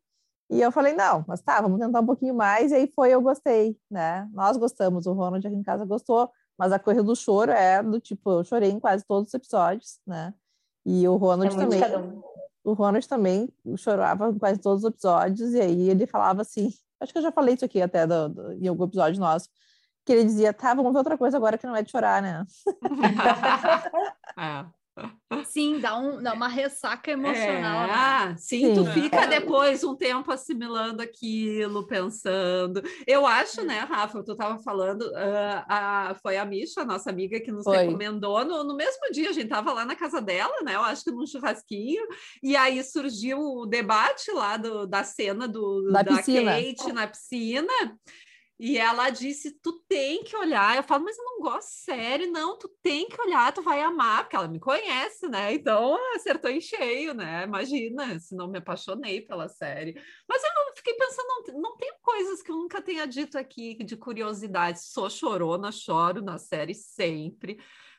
E 0.49 0.61
eu 0.61 0.71
falei, 0.71 0.93
não, 0.93 1.25
mas 1.27 1.41
tá, 1.41 1.61
vamos 1.61 1.81
tentar 1.81 2.01
um 2.01 2.07
pouquinho 2.07 2.35
mais, 2.35 2.71
e 2.71 2.77
aí 2.77 2.93
foi, 2.95 3.11
eu 3.11 3.21
gostei, 3.21 3.77
né? 3.91 4.29
Nós 4.33 4.57
gostamos, 4.57 5.07
o 5.07 5.13
Ronald 5.13 5.45
aqui 5.45 5.57
em 5.57 5.63
casa 5.63 5.85
gostou, 5.85 6.31
mas 6.57 6.71
a 6.73 6.79
coisa 6.79 7.03
do 7.03 7.17
choro 7.17 7.51
é 7.51 7.83
do 7.83 8.01
tipo, 8.01 8.31
eu 8.31 8.45
chorei 8.45 8.71
em 8.71 8.79
quase 8.79 9.05
todos 9.05 9.29
os 9.29 9.35
episódios, 9.35 9.99
né? 10.07 10.33
E 10.85 11.07
o 11.09 11.17
Ronald 11.17 11.53
é 11.53 11.59
também. 11.59 12.23
O 12.63 12.73
Ronald 12.75 13.07
também 13.09 13.49
chorava 13.77 14.29
em 14.29 14.39
quase 14.39 14.61
todos 14.61 14.85
os 14.85 14.91
episódios, 14.91 15.53
e 15.53 15.61
aí 15.61 15.91
ele 15.91 16.07
falava 16.07 16.43
assim, 16.43 16.73
acho 17.01 17.13
que 17.13 17.19
eu 17.19 17.23
já 17.23 17.33
falei 17.33 17.55
isso 17.55 17.65
aqui 17.65 17.83
até 17.83 18.07
do, 18.07 18.29
do, 18.29 18.53
em 18.53 18.69
algum 18.69 18.85
episódio 18.85 19.21
nosso, 19.21 19.49
que 20.07 20.13
ele 20.13 20.25
dizia, 20.25 20.53
tá, 20.53 20.73
vamos 20.73 20.93
ver 20.93 20.99
outra 20.99 21.19
coisa 21.19 21.37
agora 21.37 21.59
que 21.59 21.67
não 21.67 21.75
é 21.75 21.83
de 21.83 21.91
chorar, 21.91 22.23
né? 22.23 22.45
é. 24.39 24.65
Sim, 25.45 25.79
dá, 25.79 25.99
um, 25.99 26.23
dá 26.23 26.33
uma 26.33 26.49
ressaca 26.49 27.11
emocional. 27.11 27.85
É, 27.85 27.87
né? 27.87 27.93
Ah, 27.95 28.35
sim, 28.39 28.61
sim, 28.61 28.75
tu 28.75 28.87
fica 28.93 29.25
é. 29.25 29.27
depois 29.27 29.85
um 29.85 29.95
tempo 29.95 30.33
assimilando 30.33 31.03
aquilo, 31.03 31.87
pensando. 31.87 32.83
Eu 33.07 33.27
acho, 33.27 33.63
né, 33.63 33.81
Rafa, 33.81 34.23
tu 34.23 34.33
estava 34.33 34.59
falando, 34.61 35.03
uh, 35.03 35.65
a, 35.69 36.17
foi 36.23 36.39
a 36.39 36.47
Misha, 36.47 36.85
nossa 36.85 37.11
amiga, 37.11 37.39
que 37.41 37.53
nos 37.53 37.65
foi. 37.65 37.77
recomendou 37.79 38.43
no, 38.45 38.65
no 38.65 38.75
mesmo 38.75 39.11
dia, 39.13 39.29
a 39.29 39.33
gente 39.33 39.45
estava 39.45 39.73
lá 39.73 39.85
na 39.85 39.97
casa 39.97 40.23
dela, 40.23 40.63
né, 40.63 40.75
eu 40.75 40.83
acho 40.83 41.05
que 41.05 41.11
num 41.11 41.27
churrasquinho, 41.27 42.07
e 42.43 42.57
aí 42.57 42.83
surgiu 42.83 43.39
o 43.39 43.67
debate 43.67 44.31
lá 44.33 44.57
do, 44.57 44.87
da 44.87 45.05
cena 45.05 45.47
do, 45.47 45.91
da, 45.93 46.03
da 46.03 46.17
Kate 46.17 46.93
na 46.93 47.07
piscina, 47.07 47.73
e 48.59 48.79
ela 48.79 49.11
disse: 49.11 49.51
Tu 49.61 49.73
tem 49.89 50.25
que 50.25 50.35
olhar. 50.37 50.77
Eu 50.77 50.83
falo, 50.83 51.05
mas 51.05 51.19
eu 51.19 51.25
não 51.25 51.41
gosto 51.41 51.69
de 51.69 51.75
série, 51.75 52.27
não. 52.27 52.59
Tu 52.59 52.69
tem 52.83 53.09
que 53.09 53.21
olhar, 53.21 53.53
tu 53.53 53.63
vai 53.63 53.81
amar, 53.83 54.25
porque 54.25 54.37
ela 54.37 54.49
me 54.49 54.59
conhece, 54.59 55.29
né? 55.29 55.53
Então 55.53 55.99
acertou 56.15 56.51
em 56.51 56.61
cheio, 56.61 57.13
né? 57.13 57.45
Imagina 57.45 58.19
se 58.19 58.35
não 58.35 58.49
me 58.49 58.59
apaixonei 58.59 59.21
pela 59.21 59.49
série. 59.49 59.95
Mas 60.29 60.43
eu 60.43 60.51
fiquei 60.75 60.95
pensando, 60.95 61.27
não, 61.29 61.61
não 61.61 61.77
tem 61.77 61.93
coisas 62.03 62.43
que 62.43 62.51
eu 62.51 62.57
nunca 62.57 62.81
tenha 62.81 63.07
dito 63.07 63.37
aqui 63.37 63.75
de 63.85 63.97
curiosidade. 63.97 64.83
Sou 64.83 65.11
chorona, 65.11 65.71
choro 65.71 66.23
na 66.23 66.39
série 66.39 66.75
sempre. 66.75 67.59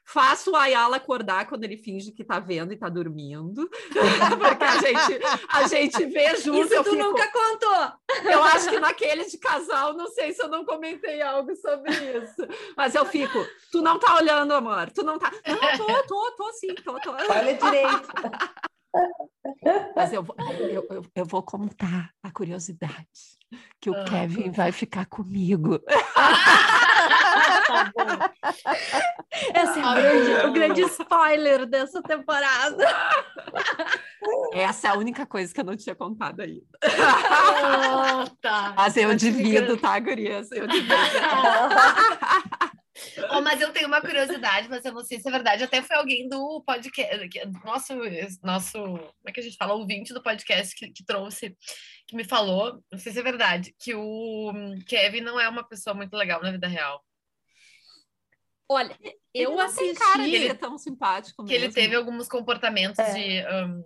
Faço 0.10 0.52
o 0.52 0.56
Ayala 0.56 0.96
acordar 0.96 1.48
quando 1.50 1.66
ele 1.66 1.76
finge 1.76 2.14
que 2.14 2.24
tá 2.24 2.40
vendo 2.40 2.72
e 2.72 2.78
tá 2.78 2.88
dormindo. 2.88 3.70
Porque 4.40 4.64
a 4.64 4.78
gente, 4.78 5.26
a 5.50 5.68
gente 5.68 6.06
vê 6.06 6.34
junto. 6.38 6.74
Isso 6.74 6.82
tu 6.82 6.92
fico... 6.92 6.96
nunca 6.96 7.30
contou. 7.30 8.32
Eu 8.32 8.42
acho 8.42 8.70
que 8.70 8.80
naqueles 8.80 9.30
de 9.30 9.38
casal, 9.38 9.94
não 9.94 10.08
sei 10.08 10.32
se 10.32 10.42
eu 10.42 10.48
não 10.48 10.64
comentei 10.64 11.22
algo 11.22 11.54
sobre 11.58 11.92
isso. 11.92 12.48
Mas 12.78 12.96
eu 12.96 13.06
fico, 13.06 13.46
tu 13.70 13.82
não 13.82 14.00
tá 14.00 14.16
olhando, 14.16 14.54
amor. 14.54 14.90
Tu 14.92 15.04
não 15.04 15.20
tá. 15.20 15.30
Não, 15.46 15.78
tô, 15.78 16.04
tô, 16.04 16.32
tô 16.38 16.54
sim, 16.54 16.74
tô, 16.76 16.98
tô. 17.02 17.12
Olha 17.12 17.54
direito. 17.54 18.08
Mas 19.94 20.14
eu, 20.14 20.26
eu, 20.60 20.88
eu, 20.90 21.06
eu, 21.16 21.26
vou 21.26 21.44
contar 21.44 22.12
a 22.24 22.32
curiosidade 22.32 23.38
que 23.80 23.90
o 23.90 23.94
ah, 23.94 24.06
Kevin 24.06 24.52
vai 24.52 24.72
ficar 24.72 25.06
comigo. 25.06 25.82
Tá 27.68 27.92
bom. 27.96 28.04
Esse 29.56 29.80
é 29.80 29.86
o 29.86 29.94
grande, 29.94 30.48
o 30.48 30.54
grande 30.54 30.82
spoiler 30.82 31.66
dessa 31.66 32.02
temporada. 32.02 32.86
Essa 34.54 34.88
é 34.88 34.92
a 34.92 34.98
única 34.98 35.26
coisa 35.26 35.54
que 35.54 35.60
eu 35.60 35.66
não 35.66 35.76
tinha 35.76 35.96
contado 35.96 36.42
ainda. 36.42 36.66
Oh, 36.84 38.30
tá. 38.42 38.74
Mas 38.76 38.98
eu 38.98 39.10
que 39.10 39.16
divido, 39.16 39.78
tá, 39.78 40.00
gurias? 40.00 40.52
Eu 40.52 40.68
divido. 40.68 40.96
Oh, 43.30 43.42
mas 43.42 43.62
eu 43.62 43.72
tenho 43.72 43.88
uma 43.88 44.02
curiosidade, 44.02 44.68
mas 44.70 44.84
eu 44.84 44.92
não 44.92 45.04
sei 45.04 45.20
se 45.20 45.28
é 45.28 45.32
verdade. 45.32 45.64
Até 45.64 45.82
foi 45.82 45.96
alguém 45.96 46.28
do 46.28 46.64
podcast, 46.66 47.30
nosso, 47.64 47.94
nosso, 48.44 48.78
como 48.80 49.28
é 49.28 49.32
que 49.32 49.40
a 49.40 49.44
gente 49.44 49.58
fala, 49.58 49.74
ouvinte 49.74 50.14
do 50.14 50.22
podcast 50.22 50.76
que, 50.76 50.90
que 50.90 51.06
trouxe, 51.06 51.56
que 52.08 52.16
me 52.16 52.24
falou, 52.24 52.82
não 52.92 52.98
sei 52.98 53.12
se 53.12 53.20
é 53.20 53.24
verdade, 53.24 53.74
que 53.80 53.94
o 53.94 54.52
Kevin 54.88 55.22
não 55.22 55.40
é 55.40 55.48
uma 55.48 55.68
pessoa 55.68 55.94
muito 55.94 56.16
legal 56.16 56.42
na 56.42 56.52
vida 56.52 56.68
real. 56.68 57.04
Olha, 58.70 58.98
eu 59.02 59.12
Ele 59.34 59.50
não 59.52 59.60
assisti. 59.62 59.86
tem 59.86 59.94
cara 59.96 60.24
dele 60.24 60.48
é 60.50 60.54
tão 60.54 60.78
simpático 60.78 61.46
Que 61.46 61.54
ele 61.54 61.66
mesmo. 61.68 61.74
teve 61.76 61.96
alguns 61.96 62.28
comportamentos 62.28 63.00
É. 63.00 63.14
de. 63.14 63.46
um, 63.66 63.84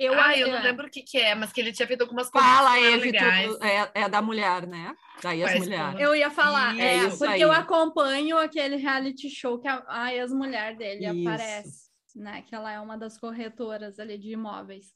eu, 0.00 0.18
ah, 0.18 0.36
eu 0.36 0.48
não 0.48 0.56
é. 0.56 0.62
lembro 0.62 0.86
o 0.86 0.90
que, 0.90 1.02
que 1.02 1.18
é, 1.18 1.34
mas 1.34 1.52
que 1.52 1.60
ele 1.60 1.70
tinha 1.72 1.86
feito 1.86 2.00
algumas 2.00 2.30
coisas 2.30 2.50
Fala, 2.50 2.70
tu- 2.70 3.64
é, 3.64 3.90
é 3.94 4.08
da 4.08 4.22
mulher, 4.22 4.66
né? 4.66 4.94
Da 5.22 5.36
ex-mulher. 5.36 6.00
Eu 6.00 6.14
ia 6.16 6.30
falar, 6.30 6.72
Isso, 6.74 6.82
é, 6.82 6.96
isso 7.06 7.18
porque 7.18 7.34
aí. 7.34 7.40
eu 7.42 7.52
acompanho 7.52 8.38
aquele 8.38 8.76
reality 8.76 9.28
show 9.28 9.58
que 9.60 9.68
a, 9.68 9.84
a 9.86 10.14
ex-mulher 10.14 10.76
dele 10.76 11.06
Isso. 11.06 11.28
aparece, 11.28 11.90
né? 12.16 12.42
Que 12.42 12.54
ela 12.54 12.72
é 12.72 12.80
uma 12.80 12.96
das 12.96 13.18
corretoras 13.18 13.98
ali 14.00 14.16
de 14.18 14.32
imóveis. 14.32 14.95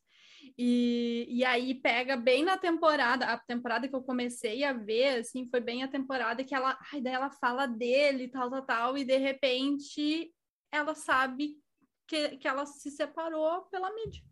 E, 0.59 1.27
e 1.29 1.45
aí 1.45 1.75
pega 1.75 2.17
bem 2.17 2.45
na 2.45 2.57
temporada, 2.59 3.27
a 3.27 3.39
temporada 3.39 3.89
que 3.89 3.95
eu 3.95 4.03
comecei 4.03 4.65
a 4.65 4.73
ver, 4.73 5.21
assim, 5.21 5.49
foi 5.49 5.61
bem 5.61 5.83
a 5.83 5.89
temporada 5.89 6.45
que 6.45 6.55
ela, 6.55 6.79
ai, 6.93 7.01
daí 7.01 7.15
ela 7.15 7.31
fala 7.31 7.67
dele, 7.67 8.29
tal, 8.29 8.51
tal, 8.51 8.63
tal, 8.63 8.99
e 8.99 9.05
de 9.05 9.17
repente 9.17 10.33
ela 10.73 10.95
sabe 10.95 11.59
que, 12.07 12.37
que 12.39 12.49
ela 12.49 12.67
se 12.67 12.91
separou 12.91 13.63
pela 13.71 13.93
mídia. 13.95 14.23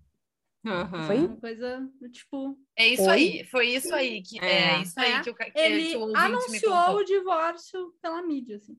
Aham. 0.67 1.07
Foi? 1.07 1.19
Uma 1.19 1.37
coisa, 1.41 1.89
tipo, 2.13 2.59
É 2.77 2.89
isso 2.89 3.03
Oi? 3.03 3.11
aí, 3.11 3.45
foi 3.45 3.69
isso 3.69 3.95
aí 3.95 4.23
que 4.23 4.39
é, 4.41 4.79
É. 4.79 4.83
isso 4.83 4.99
aí 5.01 5.13
É. 5.13 5.23
que, 5.23 5.33
que, 5.33 5.53
ele 5.59 5.91
que 5.91 5.97
o 5.97 6.01
ouvinte 6.01 6.19
me 6.19 6.27
anunciou 6.27 6.97
o 6.97 7.05
divórcio 7.05 7.95
pela 8.03 8.23
mídia, 8.23 8.57
assim. 8.57 8.77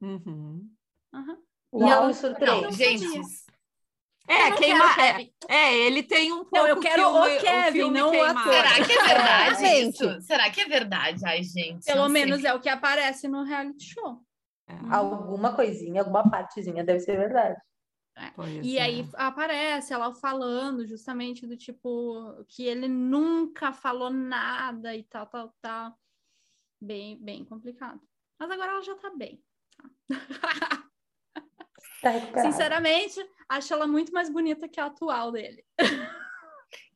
Uhum. 0.00 0.70
Aham. 1.12 1.38
Uau, 1.72 1.90
ela- 1.90 2.06
me 2.06 2.14
surpreende. 2.14 2.62
Não, 2.62 2.72
gente. 2.72 3.47
É, 4.28 4.46
Eu 4.46 4.50
não 4.50 4.56
queima... 4.58 4.94
quero 4.94 5.00
é, 5.00 5.12
Kevin. 5.14 5.32
é, 5.48 5.76
ele 5.78 6.02
tem 6.02 6.32
um 6.32 6.38
pouco 6.44 6.54
Não, 6.56 6.68
eu 6.68 6.80
quero 6.80 7.02
filme- 7.02 7.18
o 7.36 7.40
Kevin, 7.40 7.90
não 7.90 8.10
o 8.14 8.22
ator. 8.24 8.52
será 8.52 8.74
que 8.84 8.92
é 8.92 9.06
verdade 9.06 9.64
É, 9.64 9.80
isso? 9.80 10.04
gente. 10.04 10.24
Será 10.24 10.50
que 10.50 10.60
é 10.60 10.64
verdade? 10.66 11.24
Ai, 11.26 11.42
gente. 11.42 11.84
Pelo 11.86 12.02
não 12.02 12.10
sei. 12.10 12.24
menos 12.26 12.44
é 12.44 12.52
o 12.54 12.60
que 12.60 12.68
aparece 12.68 13.26
no 13.26 13.42
reality 13.42 13.84
show. 13.94 14.22
É, 14.68 14.74
Alguma 14.90 15.54
coisinha, 15.54 16.02
alguma 16.02 16.28
partezinha 16.30 16.84
deve 16.84 17.00
ser 17.00 17.16
verdade. 17.16 17.58
pois 18.36 18.66
E 18.66 18.76
é. 18.76 18.82
aí 18.82 19.08
aparece 19.14 19.94
ela 19.94 20.12
falando 20.14 20.86
justamente 20.86 21.46
do 21.46 21.56
tipo 21.56 22.44
que 22.48 22.64
ele 22.64 22.86
nunca 22.86 23.72
falou 23.72 24.10
nada 24.10 24.94
e 24.94 25.04
tal, 25.04 25.26
tal, 25.26 25.54
tal. 25.62 25.94
Bem, 26.80 27.16
bem 27.24 27.44
complicado. 27.46 28.00
Mas 28.38 28.50
agora 28.50 28.72
ela 28.72 28.82
já 28.82 28.94
tá 28.96 29.10
bem. 29.16 29.42
Tá 29.74 29.88
recuperado. 32.02 32.50
Sinceramente, 32.52 33.30
acho 33.48 33.72
ela 33.72 33.86
muito 33.86 34.12
mais 34.12 34.30
bonita 34.30 34.68
que 34.68 34.80
a 34.80 34.86
atual 34.86 35.32
dele. 35.32 35.64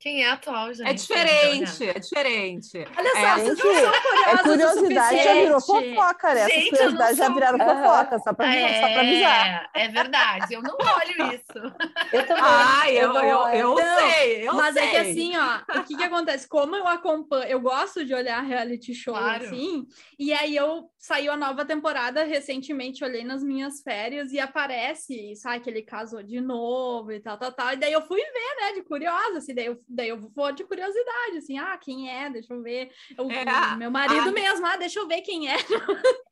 Quem 0.02 0.24
é 0.24 0.30
atual, 0.30 0.74
gente? 0.74 0.88
É 0.88 0.92
diferente, 0.94 1.88
é 1.88 1.92
diferente. 2.00 2.76
Olha 2.98 3.08
É, 3.08 3.12
só, 3.12 3.34
vocês 3.38 3.56
gente, 3.56 3.64
não 3.64 3.74
são 3.74 3.92
É 3.94 4.36
curiosas 4.36 4.40
o 4.40 4.48
curiosidade, 4.48 5.22
já 5.22 5.34
virou 5.34 5.60
fofoca, 5.60 6.34
né? 6.34 6.40
Essas 6.40 6.52
Gente, 6.54 6.64
eu 6.64 6.70
curiosidades 6.70 7.16
já 7.18 7.24
sou- 7.26 7.34
viraram 7.34 7.58
Aham. 7.60 7.82
fofoca, 7.82 8.18
só 8.18 8.32
pra, 8.32 8.52
só 8.52 8.88
pra 8.88 9.00
avisar. 9.00 9.70
É, 9.76 9.84
é 9.84 9.88
verdade. 9.88 10.54
Eu 10.54 10.62
não 10.62 10.74
olho 10.76 11.32
isso. 11.32 11.76
Eu 12.12 12.26
também. 12.26 12.42
Ah, 12.44 12.90
eu, 12.90 13.12
eu, 13.14 13.38
olho. 13.38 13.54
eu 13.54 13.74
Não, 13.76 14.10
sei, 14.10 14.48
eu 14.48 14.54
Mas 14.54 14.74
sei. 14.74 14.82
é 14.82 14.90
que 14.90 14.96
assim, 14.96 15.32
ó, 15.36 15.78
o 15.78 15.84
que 15.84 15.96
que 15.96 16.02
acontece? 16.02 16.48
Como 16.48 16.74
eu 16.74 16.88
acompanho, 16.88 17.44
eu 17.44 17.60
gosto 17.60 18.04
de 18.04 18.12
olhar 18.12 18.40
reality 18.42 18.92
show 18.92 19.14
Claro. 19.14 19.44
assim, 19.44 19.86
e 20.18 20.32
aí 20.32 20.56
eu 20.56 20.90
saiu 20.98 21.30
a 21.32 21.36
nova 21.36 21.64
temporada 21.64 22.24
recentemente, 22.24 23.04
olhei 23.04 23.22
nas 23.22 23.42
minhas 23.44 23.80
férias 23.82 24.32
e 24.32 24.40
aparece, 24.40 25.36
sabe, 25.36 25.60
que 25.60 25.70
ele 25.70 25.82
casou 25.82 26.24
de 26.24 26.40
novo 26.40 27.12
e 27.12 27.20
tal, 27.20 27.38
tal, 27.38 27.52
tal. 27.52 27.72
E 27.72 27.76
daí 27.76 27.92
eu 27.92 28.02
fui 28.02 28.20
ver, 28.20 28.56
né, 28.60 28.72
de 28.74 28.82
curiosa, 28.82 29.38
assim, 29.38 29.54
daí 29.54 29.66
eu, 29.66 29.78
daí 29.94 30.08
eu 30.08 30.18
vou 30.18 30.52
de 30.52 30.64
curiosidade, 30.64 31.36
assim, 31.38 31.58
ah, 31.58 31.76
quem 31.78 32.10
é? 32.10 32.30
Deixa 32.30 32.52
eu 32.54 32.62
ver. 32.62 32.90
O, 33.18 33.30
É, 33.30 33.76
meu 33.76 33.90
marido 33.90 34.28
a- 34.28 34.32
mesmo, 34.32 34.66
ah, 34.66 34.76
deixa 34.76 34.98
eu 35.00 35.06
ver 35.08 35.20
quem 35.22 35.48
é. 35.48 35.56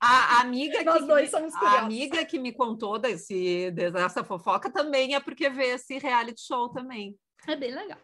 A, 0.00 0.38
a 0.38 0.40
amiga 0.40 0.82
Nós 0.82 1.00
que 1.00 1.06
dois 1.06 1.24
me, 1.24 1.30
somos 1.30 1.54
a 1.54 1.58
curiosos. 1.58 1.84
amiga 1.84 2.24
que 2.24 2.38
me 2.38 2.52
contou 2.52 2.98
desse, 2.98 3.70
dessa 3.70 4.24
fofoca 4.24 4.70
também 4.70 5.14
é 5.14 5.20
porque 5.20 5.48
vê 5.50 5.74
esse 5.74 5.98
reality 5.98 6.40
show 6.42 6.68
também. 6.70 7.16
É 7.46 7.56
bem 7.56 7.74
legal. 7.74 7.98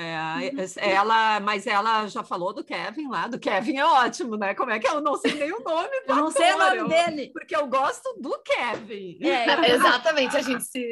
É, 0.00 0.50
Uhum. 0.52 0.64
ela, 0.76 1.40
mas 1.40 1.66
ela 1.66 2.06
já 2.06 2.22
falou 2.22 2.52
do 2.54 2.62
Kevin 2.62 3.08
lá. 3.08 3.26
Do 3.26 3.36
Kevin 3.36 3.78
é 3.78 3.84
ótimo, 3.84 4.36
né? 4.36 4.54
Como 4.54 4.70
é 4.70 4.78
que 4.78 4.86
eu 4.86 5.00
não 5.00 5.16
sei 5.16 5.34
nem 5.34 5.52
o 5.52 5.58
nome 5.58 5.88
do 6.06 6.12
Eu 6.12 6.14
não 6.16 6.30
sei 6.30 6.52
o 6.52 6.54
ator, 6.62 6.76
nome 6.76 6.78
eu- 6.78 6.88
dele. 6.88 7.30
Porque 7.32 7.56
eu 7.56 7.66
gosto 7.66 8.14
do 8.20 8.38
Kevin. 8.42 9.18
É, 9.20 9.44
Exatamente, 9.74 10.36
a 10.36 10.40
gente 10.40 10.62
se. 10.62 10.84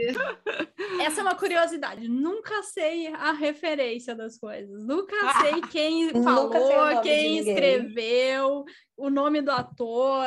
Essa 1.00 1.20
é 1.20 1.22
uma 1.22 1.36
curiosidade. 1.36 2.08
Nunca 2.08 2.64
sei 2.64 3.06
a 3.14 3.30
referência 3.30 4.12
das 4.12 4.36
coisas. 4.36 4.84
Nunca 4.84 5.14
sei 5.40 5.60
quem 5.70 6.06
Nunca 6.12 6.22
falou, 6.24 6.52
sei 6.52 7.00
quem 7.02 7.38
escreveu, 7.38 8.64
o 8.96 9.08
nome 9.08 9.40
do 9.40 9.52
ator. 9.52 10.26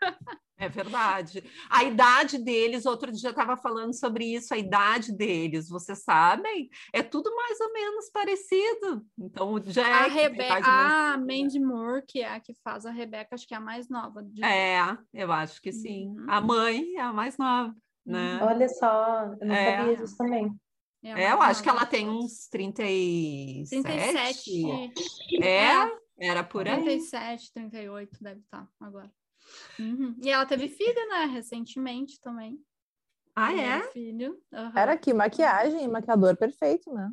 É 0.60 0.68
verdade. 0.68 1.44
A 1.70 1.84
idade 1.84 2.36
deles, 2.36 2.84
outro 2.84 3.12
dia 3.12 3.30
estava 3.30 3.56
falando 3.56 3.94
sobre 3.94 4.24
isso, 4.34 4.52
a 4.52 4.58
idade 4.58 5.12
deles, 5.12 5.68
vocês 5.68 6.02
sabem? 6.02 6.68
É 6.92 7.00
tudo 7.02 7.32
mais 7.34 7.60
ou 7.60 7.72
menos 7.72 8.10
parecido. 8.10 9.06
Então, 9.16 9.62
já 9.66 9.88
é. 9.88 9.92
A, 9.92 10.04
tem 10.04 10.12
Rebe 10.14 10.38
menos- 10.38 10.66
a 10.66 11.16
Mandy 11.16 11.60
Moore, 11.60 12.04
que 12.06 12.20
é 12.20 12.28
a 12.34 12.40
que 12.40 12.54
faz 12.64 12.84
a 12.84 12.90
Rebeca, 12.90 13.34
acho 13.36 13.46
que 13.46 13.54
é 13.54 13.56
a 13.56 13.60
mais 13.60 13.88
nova. 13.88 14.20
de- 14.22 14.44
É, 14.44 14.78
eu 15.14 15.30
acho 15.30 15.62
que 15.62 15.70
sim. 15.70 16.08
Uhum. 16.08 16.26
A 16.28 16.40
mãe 16.40 16.94
é 16.96 17.00
a 17.02 17.12
mais 17.12 17.38
nova, 17.38 17.72
né? 18.04 18.40
Olha 18.42 18.68
só, 18.68 19.32
eu 19.40 19.46
não 19.46 19.54
É. 19.54 19.76
sabia 19.78 19.96
disso 19.96 20.16
também. 20.16 20.52
É, 21.04 21.12
a 21.12 21.18
É, 21.20 21.32
eu 21.32 21.40
acho 21.40 21.62
que 21.62 21.68
ela 21.68 21.86
tem 21.86 22.08
uns 22.08 22.48
37. 22.48 23.82
37. 23.82 25.42
É, 25.42 25.88
era 26.18 26.42
por 26.42 26.66
aí. 26.66 26.82
37, 26.82 27.52
38 27.52 28.18
deve 28.20 28.40
estar 28.40 28.68
agora. 28.80 29.08
Uhum. 29.78 30.16
E 30.22 30.28
ela 30.30 30.44
teve 30.46 30.68
filho, 30.68 31.08
né? 31.08 31.24
Recentemente 31.26 32.20
também. 32.20 32.58
Ah, 33.34 33.54
é? 33.54 33.82
Filho. 33.92 34.40
Aham. 34.52 34.72
Era 34.76 34.92
aqui, 34.92 35.12
maquiagem, 35.14 35.86
maquiador 35.88 36.36
perfeito, 36.36 36.92
né? 36.92 37.10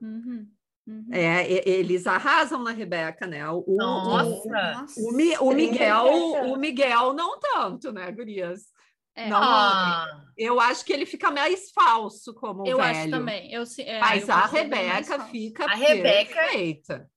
Uhum. 0.00 0.48
Uhum. 0.86 1.06
É, 1.12 1.68
eles 1.68 2.06
arrasam 2.06 2.62
na 2.62 2.70
Rebeca, 2.70 3.26
né? 3.26 3.46
O, 3.50 3.58
o- 3.66 3.76
Nossa. 3.76 4.86
O, 4.96 5.12
Mi- 5.12 5.36
o 5.38 5.52
e 5.52 5.54
Miguel, 5.54 6.06
o 6.06 6.56
Miguel 6.56 7.12
não 7.12 7.38
tanto, 7.38 7.92
né, 7.92 8.10
gurias? 8.10 8.68
É, 9.14 9.28
Não, 9.28 9.42
Ah, 9.42 10.24
eu 10.36 10.58
acho 10.60 10.84
que 10.84 10.92
ele 10.92 11.04
fica 11.04 11.30
mais 11.30 11.70
falso 11.72 12.32
como 12.32 12.66
eu 12.66 12.78
velho. 12.78 12.88
acho 12.88 13.10
também. 13.10 13.52
Eu, 13.52 13.64
é, 13.80 14.00
Mas 14.00 14.28
eu 14.28 14.34
a 14.34 14.46
Rebeca 14.46 15.24
fica 15.24 15.66
A 15.66 15.74
Rebeca- 15.74 16.34
perfeita. 16.34 17.10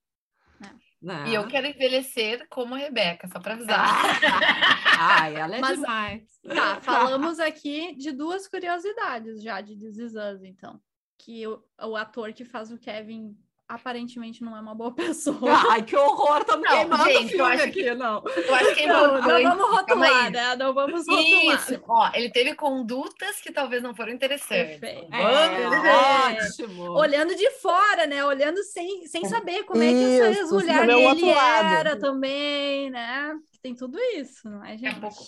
É. 1.04 1.06
Né? 1.06 1.30
e 1.30 1.34
eu 1.34 1.48
quero 1.48 1.66
envelhecer 1.68 2.48
como 2.50 2.76
a 2.76 2.78
Rebeca, 2.78 3.28
só 3.28 3.40
pra 3.40 3.54
avisar. 3.54 3.90
Ai, 5.00 5.36
ela 5.36 5.56
é 5.56 5.60
Mas- 5.60 5.80
demais. 5.80 6.40
Tá, 6.48 6.80
falamos 6.82 7.40
aqui 7.40 7.96
de 7.96 8.12
duas 8.12 8.48
curiosidades 8.48 9.42
já 9.42 9.62
de 9.62 9.76
This 9.76 9.98
Is 9.98 10.14
Us, 10.14 10.44
então. 10.44 10.80
Que 11.18 11.48
o, 11.48 11.64
o 11.82 11.96
ator 11.96 12.34
que 12.34 12.46
faz 12.46 12.72
o 12.72 12.78
Kevin 12.78 13.36
aparentemente 13.74 14.44
não 14.44 14.56
é 14.56 14.60
uma 14.60 14.76
boa 14.76 14.92
pessoa. 14.96 15.40
Ai, 15.70 15.82
que 15.84 15.96
horror, 15.96 16.42
estamos 16.42 16.64
Não, 16.70 16.78
queimando 16.78 17.04
gente, 17.04 17.20
o 17.20 17.24
eu 17.24 17.30
filme 17.30 17.52
acho 17.54 17.64
aqui, 17.64 17.94
não. 17.96 18.24
Eu 18.26 18.56
acho 18.56 18.76
que 18.76 18.82
é 18.82 18.88
Não, 18.88 19.22
não 19.22 19.44
vamos 19.44 19.70
rotular, 19.78 20.32
né? 20.32 20.56
Não 20.56 20.74
vamos 20.74 21.08
rotular. 21.08 21.56
Isso, 21.56 21.84
ó, 21.88 22.12
ele 22.14 22.30
teve 22.30 22.56
condutas 22.56 23.40
que 23.42 23.52
talvez 23.52 23.82
não 23.82 23.96
foram 23.96 24.12
interessantes. 24.12 24.80
Perfeito. 24.80 25.14
É, 25.14 26.46
ótimo. 26.46 26.92
Olhando 26.92 27.36
de 27.36 27.50
fora, 27.52 28.06
né? 28.06 28.24
Olhando 28.26 28.62
sem, 28.64 29.06
sem 29.08 29.26
saber 29.26 29.64
como 29.64 29.82
é 29.82 29.88
que 29.88 29.94
Isso, 29.94 30.24
essa 30.24 30.46
você 30.48 30.54
mulher 30.54 30.88
dele 30.88 31.34
lado. 31.34 31.76
era 31.76 32.00
também, 32.00 32.90
né? 32.90 33.36
Tem 33.62 33.76
tudo 33.76 33.98
isso, 34.16 34.50
não 34.50 34.66
é, 34.66 34.74
É 34.74 34.78
gente? 34.78 34.98
um 34.98 35.02
pouco 35.02 35.24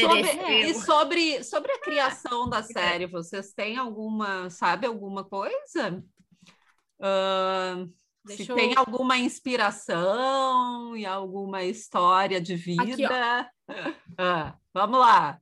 Sobre, 0.00 0.30
e 0.62 0.74
sobre, 0.74 1.44
sobre 1.44 1.72
a 1.72 1.80
criação 1.80 2.48
da 2.48 2.62
série, 2.62 3.06
vocês 3.06 3.52
têm 3.52 3.76
alguma, 3.76 4.48
sabe, 4.48 4.86
alguma 4.86 5.22
coisa? 5.22 6.02
Ah, 7.02 7.84
se 8.28 8.48
eu- 8.48 8.54
tem 8.54 8.74
alguma 8.76 9.18
inspiração 9.18 10.96
e 10.96 11.04
alguma 11.04 11.64
história 11.64 12.40
de 12.40 12.54
vida? 12.54 13.50
Ah, 14.18 14.56
vamos 14.72 15.00
lá. 15.00 15.40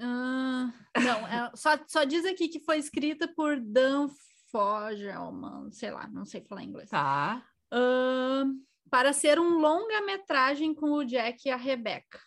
Ah, 0.00 0.72
não, 0.96 1.26
é- 1.28 1.50
só, 1.54 1.78
só 1.86 2.04
diz 2.04 2.24
aqui 2.24 2.48
que 2.48 2.60
foi 2.60 2.78
escrita 2.78 3.28
por 3.28 3.60
Dan 3.60 4.08
Fogelman, 4.50 5.70
sei 5.70 5.90
lá, 5.90 6.08
não 6.08 6.24
sei 6.24 6.42
falar 6.42 6.62
inglês. 6.64 6.88
Tá. 6.90 7.44
Ah, 7.70 8.44
para 8.90 9.12
ser 9.12 9.38
um 9.38 9.58
longa-metragem 9.58 10.74
com 10.74 10.90
o 10.92 11.04
Jack 11.04 11.46
e 11.48 11.50
a 11.50 11.56
Rebecca. 11.56 12.18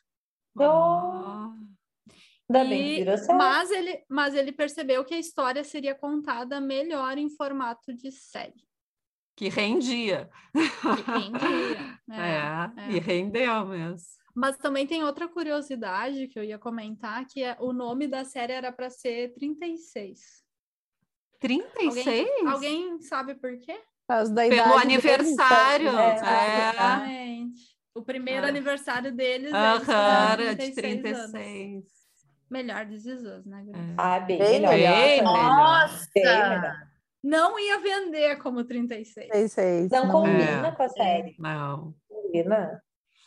Oh. 0.57 1.51
Ainda 2.49 2.69
bem 2.69 2.83
que 2.83 2.95
virou 3.03 3.17
série. 3.17 3.37
mas, 3.37 3.71
ele, 3.71 4.05
mas 4.09 4.35
ele 4.35 4.51
percebeu 4.51 5.03
que 5.03 5.13
a 5.13 5.19
história 5.19 5.63
seria 5.63 5.95
contada 5.95 6.61
melhor 6.61 7.17
em 7.17 7.29
formato 7.29 7.93
de 7.93 8.11
série. 8.11 8.65
Que 9.35 9.49
rendia. 9.49 10.29
Que 10.53 11.11
rendia. 11.11 11.99
É, 12.11 12.87
é. 12.87 12.91
e 12.91 12.99
rendeu 12.99 13.65
mesmo. 13.65 14.07
Mas 14.33 14.57
também 14.57 14.85
tem 14.85 15.03
outra 15.03 15.27
curiosidade 15.27 16.27
que 16.27 16.37
eu 16.37 16.43
ia 16.43 16.59
comentar, 16.59 17.25
que 17.25 17.41
é 17.43 17.57
o 17.59 17.73
nome 17.73 18.07
da 18.07 18.23
série 18.23 18.53
era 18.53 18.71
para 18.71 18.89
ser 18.89 19.33
36. 19.33 20.43
36? 21.39 22.27
Alguém, 22.29 22.47
alguém 22.47 23.01
sabe 23.01 23.35
por 23.35 23.57
quê? 23.59 23.79
Pelo 24.07 24.29
idade 24.29 24.47
deles, 24.47 24.81
aniversário. 24.83 25.89
É, 25.89 26.09
É. 26.11 26.69
Exatamente. 26.69 27.75
O 27.95 28.01
primeiro 28.03 28.45
Ah. 28.45 28.49
aniversário 28.49 29.11
deles 29.11 29.51
eles 29.51 29.53
Aham, 29.53 30.31
era 30.33 30.55
de 30.55 30.71
36 30.75 31.17
anos. 31.17 31.31
36. 31.31 32.04
Melhor 32.49 32.85
This 32.87 33.05
Is 33.05 33.21
Us, 33.23 33.45
né? 33.45 33.65
É. 33.73 33.93
Ah, 33.97 34.19
bem, 34.19 34.37
Bem 34.37 34.61
melhor. 34.61 34.95
Bem 34.95 35.21
Nossa, 35.23 36.07
melhor. 36.15 36.49
Bem 36.49 36.59
melhor. 36.59 36.75
Não 37.23 37.59
ia 37.59 37.79
vender 37.79 38.37
como 38.37 38.63
36. 38.63 39.29
36. 39.29 39.89
Não 39.89 40.09
combina 40.09 40.67
É. 40.67 40.71
com 40.71 40.83
a 40.83 40.89
série. 40.89 41.35
Não. 41.39 41.95
Combina. 42.07 42.81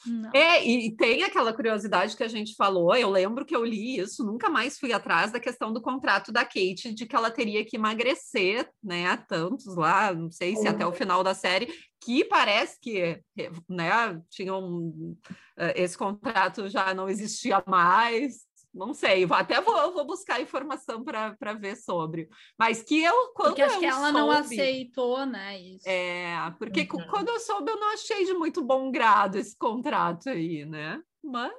Não. 0.07 0.31
É, 0.33 0.65
e 0.65 0.87
e 0.87 0.97
tem 0.97 1.25
aquela 1.25 1.53
curiosidade 1.53 2.17
que 2.17 2.23
a 2.23 2.29
gente 2.29 2.55
falou, 2.55 2.95
eu 2.95 3.11
lembro 3.11 3.45
que 3.45 3.55
eu 3.57 3.65
li 3.65 3.99
isso, 3.99 4.25
nunca 4.25 4.49
mais 4.49 4.79
fui 4.79 4.93
atrás 4.93 5.33
da 5.33 5.41
questão 5.41 5.73
do 5.73 5.83
contrato 5.83 6.31
da 6.31 6.45
Kate, 6.45 6.95
de 6.95 7.05
que 7.05 7.17
ela 7.17 7.33
teria 7.33 7.65
que 7.65 7.77
emagrecer, 7.77 8.71
né, 8.81 9.17
tantos 9.29 9.75
lá, 9.75 10.15
não 10.15 10.31
sei 10.31 10.55
se 10.55 10.69
até 10.69 10.87
o 10.87 10.93
final 10.93 11.25
da 11.25 11.35
série, 11.35 11.69
que 12.01 12.25
parece 12.25 12.79
que, 12.81 13.21
né, 13.69 14.21
tinham, 14.31 14.93
eh, 15.59 15.83
esse 15.83 15.99
contrato 15.99 16.69
já 16.69 16.95
não 16.95 17.09
existia 17.09 17.61
mais, 17.67 18.47
não 18.87 18.95
sei, 18.95 19.27
vou- 19.27 19.37
até 19.37 19.61
vou, 19.61 19.93
vou 19.93 20.07
buscar 20.07 20.41
informação 20.41 21.03
para 21.05 21.55
ver 21.55 21.77
sobre, 21.77 22.29
mas 22.59 22.83
que 22.83 23.03
eu, 23.03 23.33
quando 23.35 23.49
Porque 23.51 23.63
acho 23.63 23.75
eu 23.77 23.81
que 23.81 23.87
ela 23.87 24.13
não 24.13 24.27
soube- 24.33 24.55
aceitou, 24.55 25.27
né? 25.27 25.59
Isso. 25.61 25.89
é, 25.89 26.55
porque 26.59 26.81
Uhum. 26.93 27.07
quando 27.11 27.29
eu 27.29 27.41
soube, 27.41 27.71
eu 27.71 27.79
não 27.79 27.93
achei 27.93 28.25
de 28.25 28.35
muito 28.35 28.63
bom 28.65 28.91
grado 28.91 29.37
esse 29.39 29.57
contrato 29.57 30.29
aí, 30.31 30.65
né? 30.65 31.01
Mas, 31.23 31.53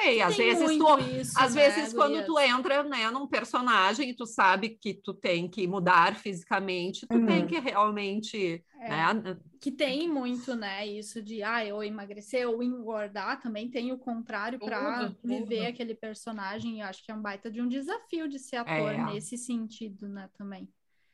sei, 0.00 0.20
às 0.22 0.36
Tem 0.36 0.46
vezes 0.54 0.78
tu, 0.78 0.98
isso, 1.00 1.32
às 1.40 1.54
né, 1.54 1.62
vezes 1.70 1.92
quando 1.94 2.10
gurias? 2.12 2.26
tu 2.26 2.38
entra, 2.38 2.82
né, 2.84 3.10
num 3.10 3.26
personagem 3.26 4.10
e 4.10 4.14
tu 4.14 4.26
sabe 4.26 4.70
que 4.70 4.92
tu 4.94 5.14
tem 5.14 5.48
que 5.48 5.66
mudar 5.66 6.16
fisicamente, 6.16 7.06
tu 7.06 7.26
tem 7.26 7.40
Uhum. 7.42 7.46
que 7.46 7.58
realmente, 7.60 8.64
É. 8.80 8.88
né? 8.88 9.36
que 9.60 9.70
tem 9.72 10.08
muito, 10.08 10.54
né, 10.54 10.86
isso 10.86 11.22
de 11.22 11.42
ah, 11.42 11.60
ou 11.72 11.82
emagrecer 11.82 12.46
ou 12.48 12.62
engordar, 12.62 13.40
também 13.40 13.70
tem 13.70 13.92
o 13.92 13.98
contrário 13.98 14.58
para 14.58 15.12
viver 15.24 15.56
tudo. 15.56 15.68
aquele 15.68 15.94
personagem. 15.94 16.80
Eu 16.80 16.86
acho 16.86 17.02
que 17.04 17.10
é 17.10 17.14
um 17.14 17.22
baita 17.22 17.50
de 17.50 17.62
um 17.62 17.68
desafio 17.68 18.28
de 18.28 18.38
ser 18.38 18.56
ator 18.56 18.92
É. 18.92 19.04
nesse 19.06 19.38
sentido, 19.38 20.08
né, 20.08 20.28
também. 20.36 20.68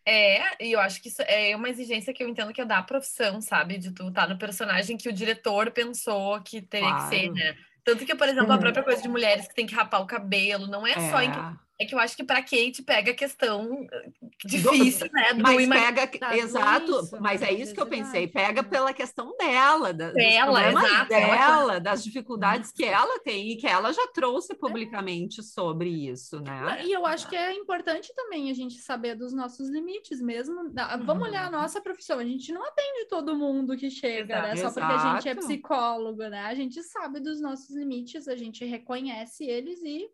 É, 0.06 0.64
e 0.64 0.72
eu 0.72 0.80
acho 0.80 1.00
que 1.02 1.08
isso 1.08 1.22
é 1.22 1.54
uma 1.54 1.68
exigência 1.68 2.12
que 2.12 2.22
eu 2.24 2.28
entendo 2.28 2.52
que 2.52 2.60
é 2.60 2.64
da 2.64 2.82
profissão, 2.82 3.40
sabe? 3.40 3.76
De 3.78 3.92
tu 3.92 4.08
estar 4.08 4.26
no 4.28 4.38
personagem 4.38 4.96
que 4.96 5.08
o 5.08 5.12
diretor 5.12 5.70
pensou 5.70 6.40
que 6.42 6.60
teria 6.62 6.92
que 6.94 7.02
ser, 7.02 7.28
Claro. 7.28 7.34
né? 7.34 7.56
Tanto 7.84 8.04
que, 8.06 8.14
por 8.14 8.28
exemplo, 8.28 8.52
a 8.52 8.54
Uhum. 8.54 8.60
própria 8.60 8.82
coisa 8.84 9.02
de 9.02 9.08
mulheres 9.08 9.48
que 9.48 9.54
tem 9.54 9.66
que 9.66 9.74
rapar 9.74 10.02
o 10.02 10.06
cabelo, 10.06 10.66
não 10.66 10.86
é, 10.86 10.94
só 11.10 11.22
em 11.22 11.30
que, 11.30 11.38
É. 11.80 11.84
é 11.84 11.86
que 11.86 11.94
eu 11.94 11.98
acho 11.98 12.16
que 12.16 12.22
pra 12.24 12.42
Kate 12.42 12.82
pega 12.84 13.12
a 13.12 13.14
questão 13.14 13.86
eh, 13.90 14.10
difícil, 14.44 15.08
né? 15.12 15.34
Do 15.34 15.42
Mas 15.42 15.68
pega, 15.68 16.18
da 16.18 16.36
exato, 16.36 16.86
doença, 16.86 17.20
mas 17.20 17.42
é 17.42 17.52
isso 17.52 17.74
que 17.74 17.80
eu 17.80 17.86
pensei, 17.86 18.24
obesidade, 18.24 18.32
pega 18.32 18.62
pela 18.62 18.92
questão 18.92 19.36
dela, 19.36 19.92
da, 19.92 20.10
Dela, 20.12 20.68
exato, 20.68 21.12
ela 21.12 21.36
dela, 21.36 21.80
das 21.80 22.04
dificuldades 22.04 22.72
que 22.72 22.84
ela 22.84 23.18
tem 23.20 23.50
e 23.52 23.56
que 23.56 23.66
ela 23.66 23.92
já 23.92 24.06
trouxe 24.08 24.54
publicamente 24.54 25.42
sobre 25.42 25.88
isso, 25.88 26.40
né? 26.40 26.82
E 26.84 26.92
eu 26.92 27.06
acho 27.06 27.28
que 27.28 27.36
é 27.36 27.52
importante 27.54 28.12
também 28.14 28.50
a 28.50 28.54
gente 28.54 28.74
saber 28.80 29.14
dos 29.14 29.32
nossos 29.32 29.68
limites 29.70 30.20
mesmo. 30.20 30.70
Da- 30.70 30.96
Vamos 30.96 31.28
olhar 31.28 31.46
a 31.46 31.50
nossa 31.50 31.80
profissão. 31.80 32.18
A 32.18 32.24
gente 32.24 32.52
não 32.52 32.64
atende 32.64 33.06
todo 33.08 33.36
mundo 33.36 33.76
que 33.76 33.90
chega, 33.90 34.42
né? 34.42 34.56
Só 34.56 34.68
porque 34.68 34.80
a 34.92 35.14
gente 35.14 35.28
é 35.28 35.32
Exato. 35.32 35.46
psicólogo, 35.46 36.22
né? 36.28 36.40
A 36.44 36.54
gente 36.54 36.82
sabe 36.82 37.20
dos 37.20 37.40
nossos 37.40 37.74
limites, 37.74 38.28
a 38.28 38.36
gente 38.36 38.64
reconhece 38.64 39.44
eles 39.44 39.80
e 39.82 40.08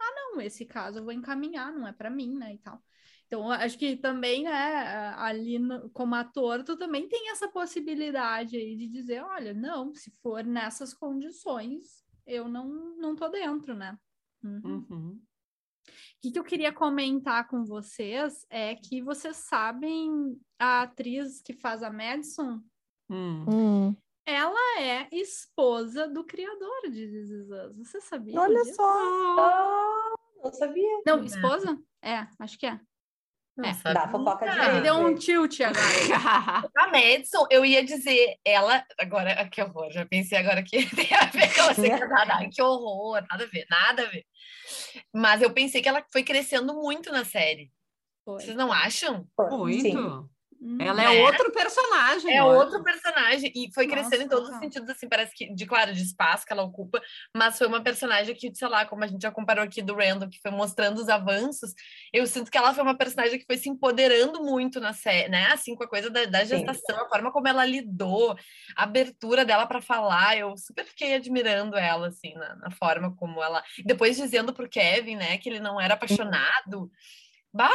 ah, 0.00 0.14
não, 0.14 0.40
esse 0.40 0.64
caso 0.64 0.98
eu 0.98 1.04
vou 1.04 1.12
encaminhar, 1.12 1.72
não 1.72 1.86
é 1.86 1.92
para 1.92 2.10
mim, 2.10 2.36
né? 2.36 2.54
E 2.54 2.58
tal. 2.58 2.82
Então, 3.26 3.48
acho 3.50 3.78
que 3.78 3.96
também, 3.96 4.42
né, 4.44 5.14
ali 5.16 5.58
no- 5.58 5.88
como 5.90 6.16
ator, 6.16 6.64
tu 6.64 6.76
também 6.76 7.08
tem 7.08 7.30
essa 7.30 7.48
possibilidade 7.48 8.56
aí 8.56 8.76
de 8.76 8.88
dizer, 8.88 9.22
olha, 9.22 9.54
não, 9.54 9.94
se 9.94 10.10
for 10.20 10.42
nessas 10.42 10.92
condições, 10.92 12.04
eu 12.26 12.48
não, 12.48 12.96
não 12.96 13.14
tô 13.14 13.28
dentro, 13.28 13.74
né? 13.74 13.96
Uhum. 14.42 14.86
Uhum. 14.90 15.20
O 15.80 16.20
que, 16.20 16.32
que 16.32 16.38
eu 16.38 16.44
queria 16.44 16.72
comentar 16.72 17.46
com 17.46 17.64
vocês 17.64 18.44
é 18.50 18.74
que 18.74 19.00
vocês 19.00 19.36
sabem 19.36 20.10
a 20.58 20.82
atriz 20.82 21.40
que 21.40 21.54
faz 21.54 21.82
a 21.82 21.90
Madison, 21.90 22.60
Hum. 23.10 23.96
Ela 24.26 24.80
é 24.80 25.08
esposa 25.12 26.08
do 26.08 26.24
criador 26.24 26.82
de 26.90 27.06
This 27.06 27.30
Is 27.30 27.50
Us. 27.50 27.76
Você 27.78 28.00
sabia? 28.00 28.38
olha 28.40 28.62
disso? 28.62 28.76
só. 28.76 28.82
Ah, 29.40 30.14
não 30.44 30.52
sabia. 30.52 31.00
Não, 31.06 31.24
esposa? 31.24 31.78
É, 32.02 32.26
acho 32.38 32.58
que 32.58 32.66
é. 32.66 32.78
Não 33.56 33.68
É. 33.68 33.92
Dá 33.92 34.08
fofoca 34.08 34.46
nunca. 34.46 34.60
direito. 34.64 34.82
Deu 34.82 34.94
um 34.94 35.14
tilt 35.14 35.60
agora. 35.60 36.70
A 36.78 36.86
Madison, 36.92 37.46
eu 37.50 37.64
ia 37.64 37.84
dizer, 37.84 38.36
ela. 38.44 38.84
Agora, 38.98 39.32
ah, 39.32 39.48
que 39.48 39.60
horror, 39.60 39.90
já 39.90 40.06
pensei 40.06 40.38
agora 40.38 40.62
que 40.62 40.78
tem 40.94 41.08
a 41.14 41.26
ver 41.26 41.52
com 41.52 41.60
ela 41.60 41.74
ser 41.74 41.98
casada. 41.98 42.34
Ai, 42.36 42.48
que 42.48 42.62
horror, 42.62 43.22
nada 43.28 43.44
a 43.44 43.46
ver, 43.48 43.66
nada 43.68 44.02
a 44.04 44.06
ver. 44.06 44.24
Mas 45.12 45.42
eu 45.42 45.52
pensei 45.52 45.82
que 45.82 45.88
ela 45.88 46.04
foi 46.12 46.22
crescendo 46.22 46.72
muito 46.74 47.10
na 47.12 47.24
série. 47.24 47.70
Foi. 48.24 48.40
Vocês 48.40 48.56
não 48.56 48.72
acham? 48.72 49.26
Muito. 49.50 49.80
Sim. 49.82 50.28
Hum. 50.62 50.76
Ela 50.78 50.94
Né? 50.94 51.16
é 51.16 51.22
outro 51.24 51.50
personagem. 51.50 52.36
É 52.36 52.42
olha. 52.42 52.58
outro 52.58 52.82
personagem. 52.84 53.50
E 53.54 53.72
foi 53.72 53.86
Nossa, 53.86 53.96
crescendo 54.00 54.24
em 54.24 54.28
todos 54.28 54.50
os 54.50 54.58
sentidos, 54.58 54.88
assim, 54.90 55.08
parece 55.08 55.34
que, 55.34 55.54
de 55.54 55.64
claro, 55.64 55.94
de 55.94 56.02
espaço 56.02 56.44
que 56.44 56.52
ela 56.52 56.62
ocupa, 56.62 57.00
mas 57.34 57.56
foi 57.56 57.66
uma 57.66 57.82
personagem 57.82 58.34
que, 58.34 58.54
sei 58.54 58.68
lá, 58.68 58.84
como 58.84 59.02
a 59.02 59.06
gente 59.06 59.22
já 59.22 59.30
comparou 59.30 59.64
aqui 59.64 59.80
do 59.80 59.94
Randall, 59.94 60.28
que 60.28 60.38
foi 60.40 60.50
mostrando 60.50 60.98
os 60.98 61.08
avanços, 61.08 61.72
eu 62.12 62.26
sinto 62.26 62.50
que 62.50 62.58
ela 62.58 62.74
foi 62.74 62.82
uma 62.82 62.96
personagem 62.96 63.38
que 63.38 63.46
foi 63.46 63.56
se 63.56 63.70
empoderando 63.70 64.42
muito 64.44 64.80
na 64.80 64.92
série, 64.92 65.28
né? 65.30 65.46
Assim, 65.46 65.74
com 65.74 65.84
a 65.84 65.88
coisa 65.88 66.10
da, 66.10 66.26
da 66.26 66.44
gestação, 66.44 67.04
a 67.04 67.08
forma 67.08 67.32
como 67.32 67.48
ela 67.48 67.64
lidou, 67.64 68.36
a 68.76 68.82
abertura 68.82 69.44
dela 69.44 69.66
para 69.66 69.80
falar, 69.80 70.36
eu 70.36 70.54
super 70.58 70.84
fiquei 70.84 71.14
admirando 71.14 71.76
ela, 71.76 72.08
assim, 72.08 72.34
na, 72.34 72.56
na 72.56 72.70
forma 72.70 73.14
como 73.16 73.42
ela. 73.42 73.62
Depois 73.84 74.16
dizendo 74.16 74.52
pro 74.52 74.68
Kevin, 74.68 75.16
né, 75.16 75.38
que 75.38 75.48
ele 75.48 75.60
não 75.60 75.80
era 75.80 75.94
apaixonado. 75.94 76.90
Bah, 77.52 77.70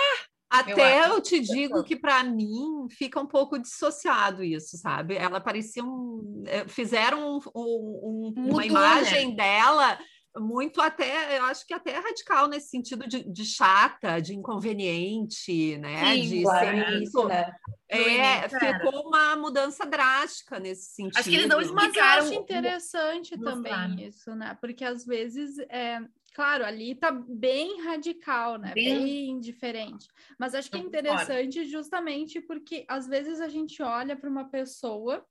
Até 0.59 0.99
acho 0.99 1.13
eu 1.13 1.21
te 1.21 1.39
digo 1.39 1.83
que 1.83 1.95
para 1.95 2.23
mim 2.23 2.87
fica 2.89 3.19
um 3.19 3.25
pouco 3.27 3.57
dissociado 3.59 4.43
isso, 4.43 4.77
sabe? 4.77 5.15
Ela 5.15 5.39
parecia 5.41 5.83
um. 5.83 6.43
eh, 6.47 6.67
Fizeram 6.67 7.37
um- 7.37 7.39
um- 7.55 7.99
um- 8.03 8.33
Mudou, 8.35 8.53
uma 8.53 8.61
né? 8.61 8.67
imagem 8.67 9.35
dela 9.35 9.99
muito 10.37 10.81
até, 10.81 11.37
eu 11.39 11.45
acho 11.45 11.65
que 11.65 11.73
até 11.73 11.97
radical 11.97 12.47
nesse 12.47 12.69
sentido 12.69 13.07
de, 13.07 13.23
de 13.23 13.45
chata, 13.45 14.19
de 14.19 14.33
inconveniente, 14.35 15.77
né? 15.77 16.13
Sim, 16.13 16.21
de 16.27 16.41
Claro, 16.41 16.65
ser 16.65 16.73
muito. 16.75 16.95
início, 16.95 17.27
né? 17.27 17.55
É, 17.87 18.49
ficou 18.49 19.07
uma 19.07 19.35
mudança 19.35 19.85
drástica 19.85 20.59
nesse 20.59 20.93
sentido. 20.93 21.19
Acho 21.19 21.29
que 21.29 21.35
eles 21.35 21.47
não 21.47 21.73
Mas 21.73 21.95
eu 21.95 22.03
acho 22.03 22.33
interessante 22.33 23.37
também 23.37 24.07
isso, 24.07 24.35
né? 24.35 24.57
Porque 24.59 24.83
às 24.83 25.05
vezes, 25.05 25.57
é, 25.69 25.99
claro, 26.35 26.65
ali 26.65 26.93
tá 26.95 27.11
bem 27.11 27.81
radical, 27.81 28.57
né? 28.57 28.73
Bem- 28.73 29.03
Bem, 29.05 29.39
diferente. 29.39 30.05
Mas 30.37 30.53
acho 30.53 30.69
que 30.69 30.77
é 30.77 30.81
interessante 30.81 31.63
justamente 31.65 32.41
porque 32.41 32.83
às 32.89 33.07
vezes 33.07 33.39
a 33.39 33.47
gente 33.47 33.81
olha 33.81 34.15
para 34.17 34.29
uma 34.29 34.49
pessoa 34.49 35.25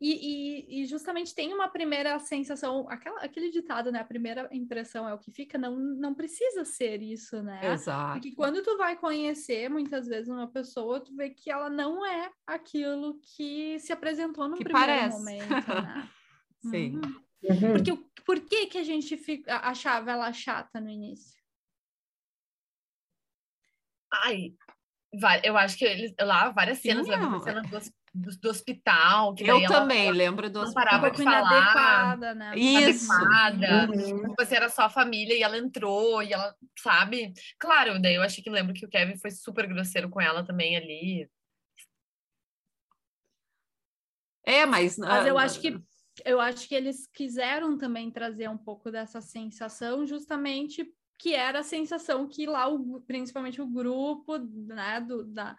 e, 0.00 0.12
e- 0.12 0.82
e 0.82 0.86
justamente 0.86 1.34
tem 1.34 1.52
uma 1.52 1.68
primeira 1.68 2.16
sensação, 2.20 2.86
aquela, 2.88 3.20
aquele 3.20 3.50
ditado, 3.50 3.90
né? 3.90 3.98
A 4.00 4.04
primeira 4.04 4.48
impressão 4.52 5.08
é 5.08 5.14
o 5.14 5.18
que 5.18 5.32
fica, 5.32 5.56
não, 5.58 5.74
não 5.76 6.14
precisa 6.14 6.64
ser 6.64 7.02
isso, 7.02 7.42
né? 7.42 7.72
Exato. 7.72 8.12
Porque 8.20 8.32
quando 8.36 8.62
tu 8.62 8.76
vai 8.76 8.96
conhecer 8.96 9.68
muitas 9.68 10.06
vezes 10.06 10.28
uma 10.28 10.46
pessoa, 10.46 11.00
tu 11.00 11.16
vê 11.16 11.30
que 11.30 11.50
ela 11.50 11.68
não 11.70 12.06
é 12.06 12.30
aquilo 12.46 13.18
que 13.34 13.78
se 13.80 13.92
apresentou 13.92 14.46
no 14.48 14.56
Que 14.56 14.62
primeiro 14.64 14.86
parece. 14.86 15.18
momento, 15.18 15.68
né? 15.68 16.08
Sim. 16.62 17.00
Uhum. 17.02 17.28
Uhum. 17.40 17.72
Porque 17.72 17.92
o- 17.92 18.07
por 18.28 18.40
que 18.40 18.66
que 18.66 18.76
a 18.76 18.84
gente 18.84 19.16
fica, 19.16 19.56
achava 19.56 20.10
ela 20.10 20.30
chata 20.34 20.78
no 20.78 20.90
início? 20.90 21.40
Ai, 24.12 24.52
eu 25.42 25.56
acho 25.56 25.78
que 25.78 25.86
eles 25.86 26.14
lá 26.20 26.50
várias 26.50 26.78
cenas, 26.80 27.06
Sim, 27.06 27.12
lembro 27.12 27.30
não, 27.30 27.38
da 27.38 27.44
cena 27.44 27.62
do, 27.62 27.80
do, 28.14 28.38
do 28.38 28.50
hospital, 28.50 29.34
que 29.34 29.44
Eu 29.44 29.56
ela 29.56 29.68
também 29.68 30.12
lembro 30.12 30.50
do 30.50 30.60
não 30.60 30.68
Um 30.68 30.74
parava 30.74 31.10
de 31.10 31.24
falar, 31.24 31.38
inadequada, 31.40 32.34
né? 32.34 32.52
Isso. 32.54 33.10
adequada. 33.10 33.86
Uhum. 33.94 34.28
Tipo 34.28 34.42
assim, 34.42 34.56
era 34.56 34.68
só 34.68 34.82
a 34.82 34.90
família 34.90 35.34
e 35.34 35.42
ela 35.42 35.56
entrou 35.56 36.22
e 36.22 36.30
ela, 36.30 36.54
sabe? 36.78 37.32
Claro, 37.58 37.98
daí 37.98 38.16
eu 38.16 38.22
achei 38.22 38.44
que 38.44 38.50
lembro 38.50 38.74
que 38.74 38.84
o 38.84 38.90
Kevin 38.90 39.16
foi 39.16 39.30
super 39.30 39.66
grosseiro 39.66 40.10
com 40.10 40.20
ela 40.20 40.44
também 40.44 40.76
ali. 40.76 41.26
É, 44.44 44.66
mas. 44.66 44.98
Mas 44.98 45.24
ah, 45.24 45.28
eu 45.28 45.38
acho 45.38 45.58
que 45.62 45.82
eu 46.24 46.40
acho 46.40 46.68
que 46.68 46.74
eles 46.74 47.06
quiseram 47.12 47.76
também 47.76 48.10
trazer 48.10 48.48
um 48.48 48.58
pouco 48.58 48.90
dessa 48.90 49.20
sensação, 49.20 50.06
justamente 50.06 50.92
que 51.18 51.34
era 51.34 51.60
a 51.60 51.64
sensação 51.64 52.28
que 52.28 52.46
lá, 52.46 52.68
o, 52.68 53.00
principalmente 53.02 53.60
o 53.60 53.66
grupo 53.66 54.38
né, 54.38 55.00
do, 55.00 55.24
da, 55.24 55.56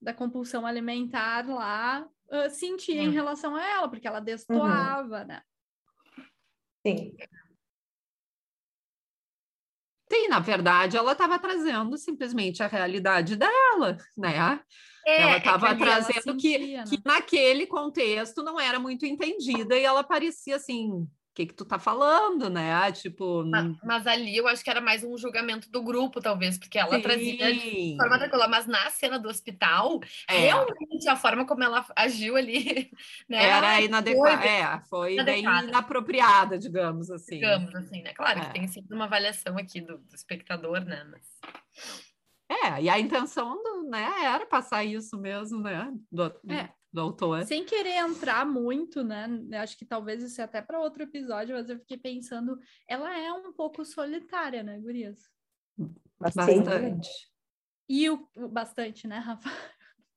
da 0.00 0.12
compulsão 0.12 0.66
alimentar 0.66 1.46
lá 1.48 2.08
uh, 2.28 2.50
sentia 2.50 3.02
em 3.02 3.10
relação 3.10 3.54
a 3.54 3.64
ela, 3.64 3.88
porque 3.88 4.06
ela 4.06 4.20
destoava, 4.20 5.20
uhum. 5.20 5.26
né? 5.26 5.42
Sim. 6.86 7.16
Sim, 10.12 10.28
na 10.28 10.38
verdade, 10.38 10.96
ela 10.96 11.12
estava 11.12 11.38
trazendo 11.38 11.96
simplesmente 11.96 12.62
a 12.62 12.66
realidade 12.66 13.36
dela, 13.36 13.96
né? 14.16 14.60
É, 15.06 15.22
ela 15.22 15.36
estava 15.36 15.68
é 15.68 15.74
trazendo 15.74 16.12
ela 16.12 16.22
sentia, 16.22 16.58
que, 16.58 16.76
né? 16.76 16.84
que 16.88 17.00
naquele 17.04 17.66
contexto 17.66 18.42
não 18.42 18.58
era 18.58 18.78
muito 18.78 19.04
entendida 19.04 19.76
e 19.76 19.84
ela 19.84 20.02
parecia 20.02 20.56
assim 20.56 21.06
que, 21.34 21.46
que 21.46 21.54
tu 21.54 21.64
tá 21.64 21.78
falando, 21.80 22.48
né? 22.48 22.92
Tipo. 22.92 23.44
Mas, 23.44 23.76
mas, 23.82 24.06
ali 24.06 24.36
eu 24.36 24.46
acho 24.46 24.62
que 24.62 24.70
era 24.70 24.80
mais 24.80 25.02
um 25.02 25.18
julgamento 25.18 25.68
do 25.68 25.82
grupo, 25.82 26.20
talvez, 26.20 26.56
porque 26.56 26.78
ela 26.78 26.94
Sim. 26.94 27.02
trazia 27.02 27.52
de 27.52 27.96
forma 27.98 28.18
tranquila. 28.18 28.46
Mas 28.46 28.66
na 28.66 28.88
cena 28.90 29.18
do 29.18 29.28
hospital, 29.28 30.00
é. 30.28 30.38
realmente 30.38 31.08
a 31.08 31.16
forma 31.16 31.44
como 31.44 31.64
ela 31.64 31.84
agiu 31.96 32.36
ali, 32.36 32.88
né? 33.28 33.44
Era 33.44 33.80
inadequada. 33.80 34.44
É, 34.44 34.80
foi 34.88 35.14
inadequada. 35.14 35.60
bem 35.60 35.68
inapropriada, 35.68 36.58
digamos 36.58 37.10
assim. 37.10 37.34
Digamos 37.34 37.74
assim, 37.74 38.00
né? 38.02 38.14
Claro 38.14 38.38
é. 38.38 38.44
que 38.44 38.52
tem 38.52 38.68
sempre 38.68 38.94
uma 38.94 39.06
avaliação 39.06 39.58
aqui 39.58 39.80
do, 39.80 39.98
do 39.98 40.14
espectador, 40.14 40.84
né? 40.84 41.04
Mas... 41.10 41.22
É, 42.62 42.82
e 42.82 42.88
a 42.88 42.98
intenção 42.98 43.62
do, 43.62 43.82
né, 43.84 44.06
era 44.24 44.46
passar 44.46 44.84
isso 44.84 45.18
mesmo, 45.18 45.60
né? 45.60 45.92
Do, 46.10 46.24
é 46.50 46.72
do 46.94 47.00
autor. 47.00 47.44
Sem 47.44 47.64
querer 47.64 47.96
entrar 47.96 48.46
muito, 48.46 49.02
né? 49.02 49.26
Acho 49.54 49.76
que 49.76 49.84
talvez 49.84 50.22
isso 50.22 50.40
é 50.40 50.44
até 50.44 50.62
para 50.62 50.78
outro 50.78 51.02
episódio, 51.02 51.56
mas 51.56 51.68
eu 51.68 51.76
fiquei 51.80 51.98
pensando, 51.98 52.56
ela 52.86 53.18
é 53.18 53.32
um 53.32 53.52
pouco 53.52 53.84
solitária, 53.84 54.62
né, 54.62 54.78
Gurias? 54.78 55.28
Bastante. 56.20 57.10
E 57.88 58.08
o, 58.08 58.28
bastante, 58.48 59.08
né, 59.08 59.18
Rafa? 59.18 59.50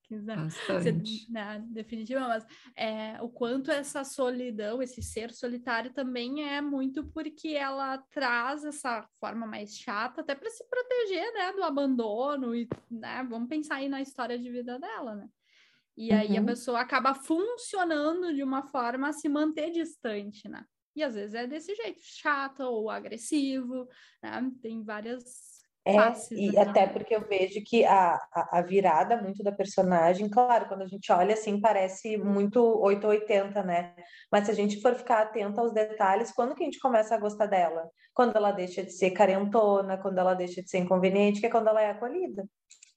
Bastante. 0.10 1.26
Ser, 1.26 1.32
né, 1.32 1.62
definitivo, 1.68 2.22
mas 2.22 2.46
é, 2.76 3.22
o 3.22 3.28
quanto 3.28 3.70
essa 3.72 4.06
solidão, 4.06 4.82
esse 4.82 5.02
ser 5.02 5.34
solitário 5.34 5.92
também 5.92 6.48
é 6.48 6.62
muito 6.62 7.06
porque 7.08 7.50
ela 7.50 7.98
traz 7.98 8.64
essa 8.64 9.06
forma 9.20 9.46
mais 9.46 9.76
chata 9.78 10.22
até 10.22 10.34
para 10.34 10.50
se 10.50 10.64
proteger, 10.70 11.34
né, 11.34 11.52
do 11.52 11.64
abandono 11.64 12.56
e, 12.56 12.70
né, 12.90 13.26
vamos 13.30 13.50
pensar 13.50 13.76
aí 13.76 13.90
na 13.90 14.02
história 14.02 14.40
de 14.40 14.50
vida 14.50 14.80
dela, 14.80 15.16
né? 15.16 15.28
E 15.98 16.14
aí 16.14 16.34
uhum. 16.34 16.44
a 16.44 16.46
pessoa 16.46 16.80
acaba 16.80 17.16
funcionando 17.16 18.34
de 18.34 18.44
uma 18.44 18.62
forma 18.68 19.10
a 19.10 19.14
se 19.14 19.28
manter 19.28 19.72
distante, 19.72 20.48
né? 20.48 20.64
E 20.96 21.04
às 21.04 21.16
vezes 21.16 21.34
é 21.34 21.46
desse 21.46 21.76
jeito, 21.76 22.00
chato 22.02 22.62
ou 22.62 22.90
agressivo, 22.90 23.88
né? 24.22 24.52
Tem 24.62 24.84
várias 24.84 25.57
é, 25.88 26.14
e 26.32 26.50
aqui, 26.50 26.58
até 26.58 26.86
né? 26.86 26.88
porque 26.88 27.16
eu 27.16 27.28
vejo 27.28 27.62
que 27.66 27.86
a, 27.86 28.16
a, 28.34 28.60
a, 28.60 28.62
virada 28.62 29.22
muito 29.22 29.44
da 29.44 29.52
personagem, 29.52 30.30
claro, 30.30 30.68
quando 30.68 30.82
a 30.82 30.88
gente 30.88 31.12
olha 31.12 31.34
assim, 31.34 31.60
parece 31.60 32.18
muito 32.18 32.60
880, 32.82 33.64
né? 33.64 33.96
Mas 34.32 34.46
se 34.46 34.52
a 34.52 34.54
gente 34.54 34.82
for 34.82 34.96
ficar 34.96 35.22
atento 35.22 35.60
aos 35.60 35.74
detalhes, 35.74 36.32
quando 36.32 36.56
que 36.56 36.64
a 36.64 36.66
gente 36.66 36.80
começa 36.80 37.16
a 37.16 37.20
gostar 37.20 37.46
dela? 37.46 37.90
Quando 38.14 38.36
ela 38.36 38.52
deixa 38.52 38.84
de 38.84 38.92
ser 38.92 39.12
carentona, 39.12 39.98
quando 39.98 40.18
ela 40.18 40.34
deixa 40.34 40.62
de 40.62 40.70
ser 40.70 40.80
inconveniente, 40.80 41.40
que 41.40 41.46
é 41.46 41.50
quando 41.50 41.68
ela 41.68 41.82
é 41.82 41.92
acolhida 41.92 42.44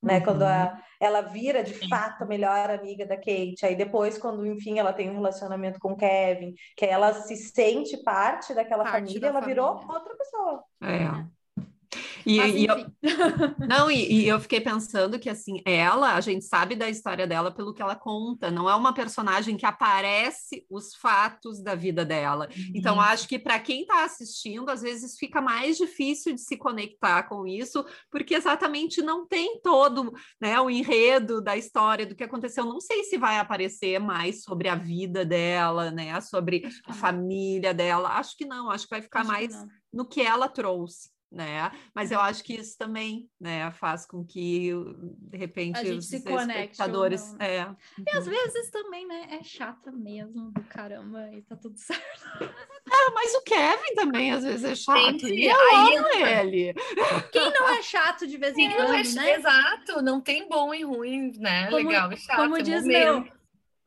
né? 0.03 0.18
Uhum. 0.18 0.24
Quando 0.24 0.42
a, 0.42 0.83
ela 0.98 1.20
vira 1.20 1.62
de 1.62 1.74
fato 1.88 2.22
a 2.22 2.26
melhor 2.26 2.70
amiga 2.70 3.07
da 3.07 3.16
Kate, 3.16 3.64
aí 3.64 3.76
depois, 3.76 4.18
quando 4.18 4.46
enfim 4.46 4.79
ela 4.79 4.92
tem 4.92 5.11
um 5.11 5.14
relacionamento 5.14 5.79
com 5.79 5.96
Kevin, 5.96 6.55
que 6.76 6.85
ela 6.85 7.12
se 7.12 7.37
sente 7.37 7.96
parte 8.03 8.55
daquela 8.55 8.85
parte 8.85 9.07
família, 9.07 9.20
da 9.20 9.29
ela 9.29 9.40
família. 9.40 9.62
virou 9.62 9.74
outra 9.74 10.16
pessoa. 10.16 10.64
É. 10.83 11.39
E, 12.24 12.38
e 12.38 12.66
eu, 12.66 12.87
não, 13.68 13.90
e, 13.90 14.12
e, 14.12 14.29
eu 14.29 14.38
fiquei 14.40 14.61
pensando 14.61 15.18
que 15.18 15.29
assim, 15.29 15.61
ela, 15.64 16.14
a 16.14 16.20
gente 16.20 16.44
sabe 16.44 16.76
da 16.76 16.88
história 16.88 17.26
dela 17.26 17.50
pelo 17.50 17.74
que 17.74 17.83
ela 17.83 17.96
conta, 17.96 18.50
não 18.50 18.68
é 18.70 18.74
uma 18.74 18.94
personagem 18.94 19.57
que 19.57 19.66
aparece 19.66 20.64
os 20.70 20.94
fatos 20.94 21.62
da 21.62 21.74
vida 21.74 22.05
dela. 22.05 22.48
Uhum. 22.57 22.72
Então, 22.74 23.00
acho 23.00 23.26
que 23.26 23.38
para 23.38 23.59
quem 23.59 23.83
está 23.83 24.05
assistindo, 24.05 24.68
às 24.70 24.83
vezes 24.83 25.18
fica 25.18 25.40
mais 25.40 25.76
difícil 25.76 26.35
de 26.35 26.40
se 26.40 26.57
conectar 26.57 27.24
com 27.24 27.46
isso, 27.46 27.85
porque 28.11 28.35
exatamente 28.35 29.03
não 29.03 29.26
tem 29.26 29.61
todo 29.61 30.12
né, 30.40 30.61
o 30.61 30.70
enredo 30.70 31.40
da 31.40 31.57
história 31.57 32.07
do 32.07 32.14
que 32.14 32.24
aconteceu. 32.24 32.64
Não 32.64 32.81
sei 32.81 33.05
se 33.05 33.16
vai 33.16 33.38
aparecer 33.38 33.98
mais 33.98 34.42
sobre 34.42 34.68
a 34.68 34.74
vida 34.74 35.24
dela, 35.24 35.90
né? 35.90 36.20
Sobre 36.20 36.68
a 36.87 36.92
família 36.92 37.74
dela. 37.74 38.11
Acho 38.11 38.37
que 38.37 38.44
não, 38.44 38.70
acho 38.70 38.85
que 38.85 38.90
vai 38.90 39.03
ficar 39.03 39.20
acho 39.20 39.29
mais 39.29 39.66
no 39.92 40.07
que 40.07 40.20
ela 40.20 40.48
trouxe 40.48 41.11
né? 41.30 41.70
Mas 41.94 42.10
eu 42.10 42.20
acho 42.20 42.42
que 42.42 42.54
isso 42.54 42.76
também, 42.76 43.30
né, 43.40 43.70
faz 43.72 44.04
com 44.04 44.24
que 44.24 44.72
de 45.18 45.38
repente 45.38 45.80
os 45.90 46.12
espectadores, 46.12 47.30
não, 47.32 47.38
né? 47.38 47.56
é. 47.56 47.76
E 47.98 48.16
às 48.16 48.26
vezes 48.26 48.70
também, 48.70 49.06
né, 49.06 49.28
é 49.30 49.42
chata 49.42 49.92
mesmo 49.92 50.50
do 50.50 50.62
caramba 50.64 51.30
e 51.32 51.42
tá 51.42 51.56
tudo 51.56 51.76
certo. 51.78 52.02
Ah, 52.90 53.12
mas 53.14 53.34
o 53.34 53.42
Kevin 53.42 53.94
também 53.94 54.32
às 54.32 54.42
vezes 54.42 54.64
é 54.64 54.74
chato. 54.74 55.28
E 55.28 55.46
eu 55.46 55.76
amo 55.76 56.08
ele. 56.26 56.74
Quem 57.30 57.52
não 57.52 57.68
é 57.68 57.82
chato 57.82 58.26
de 58.26 58.36
vez 58.36 58.56
em 58.56 58.66
é 58.66 58.74
quando, 58.74 58.94
é, 58.94 59.02
né? 59.02 59.34
Exato, 59.36 60.02
não 60.02 60.20
tem 60.20 60.48
bom 60.48 60.74
e 60.74 60.82
ruim, 60.82 61.32
né? 61.38 61.70
Como, 61.70 61.88
Legal 61.88 62.12
e 62.12 62.16
chato. 62.16 62.36
Como 62.36 62.56
é 62.56 62.62
diz 62.62 62.84
meu 62.84 63.39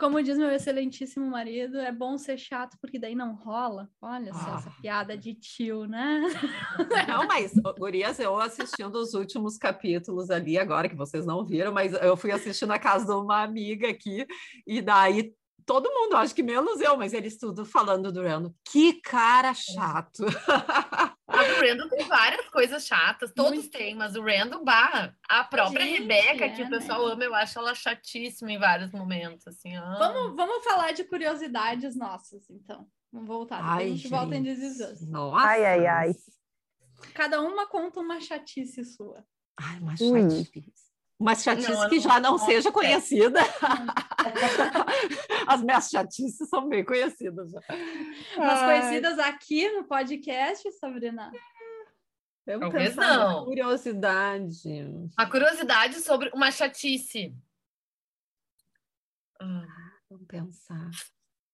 como 0.04 0.22
diz 0.22 0.38
meu 0.38 0.52
excelentíssimo 0.52 1.26
marido, 1.28 1.80
é 1.80 1.90
bom 1.90 2.18
ser 2.18 2.38
chato 2.38 2.78
porque 2.82 3.00
daí 3.00 3.16
não 3.16 3.36
rola. 3.36 3.90
Olha 4.02 4.34
ah. 4.34 4.38
só 4.38 4.58
essa 4.58 4.72
piada 4.82 5.18
de 5.18 5.34
tio, 5.34 5.86
né? 5.86 6.20
Não, 7.08 7.26
mas, 7.26 7.54
Gurias, 7.78 8.20
eu 8.20 8.38
assistindo 8.38 8.94
os 8.96 9.14
últimos 9.14 9.58
capítulos 9.58 10.30
ali, 10.30 10.58
agora 10.58 10.90
que 10.90 10.96
vocês 10.96 11.26
não 11.26 11.46
viram, 11.46 11.72
mas 11.72 11.94
eu 11.94 12.18
fui 12.18 12.32
assistir 12.32 12.66
na 12.66 12.78
casa 12.78 13.06
de 13.06 13.12
uma 13.14 13.44
amiga 13.44 13.90
aqui, 13.90 14.28
e 14.68 14.82
daí 14.82 15.34
todo 15.66 15.90
mundo, 15.90 16.18
acho 16.18 16.36
que 16.36 16.44
menos 16.44 16.82
eu, 16.82 16.98
mas 16.98 17.14
eles 17.14 17.38
tudo 17.38 17.66
falando 17.66 18.12
do 18.12 18.22
Rando. 18.22 18.54
Que 18.70 19.00
cara 19.02 19.54
chato. 19.54 20.26
Mas 21.48 21.58
o 21.58 21.62
Randall 21.62 21.90
tem 21.90 22.06
várias 22.06 22.50
coisas 22.50 22.86
chatas, 22.86 23.32
todos 23.34 23.60
Muito. 23.60 23.72
têm, 23.72 23.96
mas 23.96 24.16
o 24.16 24.22
Randall, 24.22 24.64
bah, 24.64 25.14
a 25.28 25.44
própria 25.44 25.86
Gente, 25.86 26.02
Rebeca, 26.02 26.46
é, 26.46 26.50
que 26.50 26.62
o 26.62 26.70
né? 26.70 26.78
pessoal 26.78 27.08
né? 27.08 27.14
ama, 27.14 27.24
eu 27.24 27.36
acho 27.36 27.60
ela 27.60 27.76
chatíssima 27.76 28.52
em 28.52 28.58
vários 28.58 28.92
momentos, 28.92 29.48
assim. 29.48 29.76
Ah. 29.76 29.96
Vamos, 30.00 30.36
vamos 30.36 30.64
falar 30.64 30.92
de 30.92 31.04
curiosidades 31.04 31.96
nossas, 31.96 32.50
então. 32.50 32.88
Vamos 33.12 33.28
voltar, 33.28 33.60
ai, 33.62 33.84
a 33.84 33.88
gente, 33.88 33.98
gente. 34.00 34.12
volta 34.12 34.36
em 34.36 34.44
This 34.44 35.02
Nossa. 35.08 35.48
Ai, 35.48 35.66
ai, 35.66 35.88
ai. 35.88 36.16
Cada 37.14 37.42
uma 37.42 37.68
conta 37.68 38.00
uma 38.00 38.20
chatice 38.20 38.84
sua. 38.86 39.24
Ai, 39.58 39.80
uma 39.80 39.96
chatice. 39.96 40.74
Uma 41.20 41.36
chatice 41.36 41.72
não, 41.72 41.90
que 41.90 42.00
já 42.00 42.20
não, 42.20 42.32
não 42.32 42.38
seja 42.38 42.72
conhecida. 42.72 43.40
As 45.48 45.62
minhas 45.62 45.90
chatices 45.90 46.50
são 46.50 46.68
bem 46.68 46.84
conhecidas. 46.84 47.52
Já. 47.52 47.62
Mas 48.38 48.62
conhecidas 48.62 49.20
aqui 49.20 49.70
no 49.72 49.86
podcast, 49.86 50.70
Sabrina? 50.74 51.32
Eu 52.46 52.60
Talvez 52.60 52.96
não. 52.96 53.46
Curiosidade. 53.46 54.62
A 55.16 55.26
curiosidade 55.26 56.02
sobre 56.02 56.30
uma 56.34 56.52
chatice. 56.52 57.34
Ah, 59.40 59.66
vamos 60.10 60.28
pensar. 60.28 60.90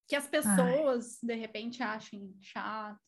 Que 0.07 0.15
as 0.15 0.27
pessoas, 0.27 1.19
Ai. 1.21 1.27
de 1.27 1.35
repente, 1.35 1.83
achem 1.83 2.35
chato. 2.41 2.99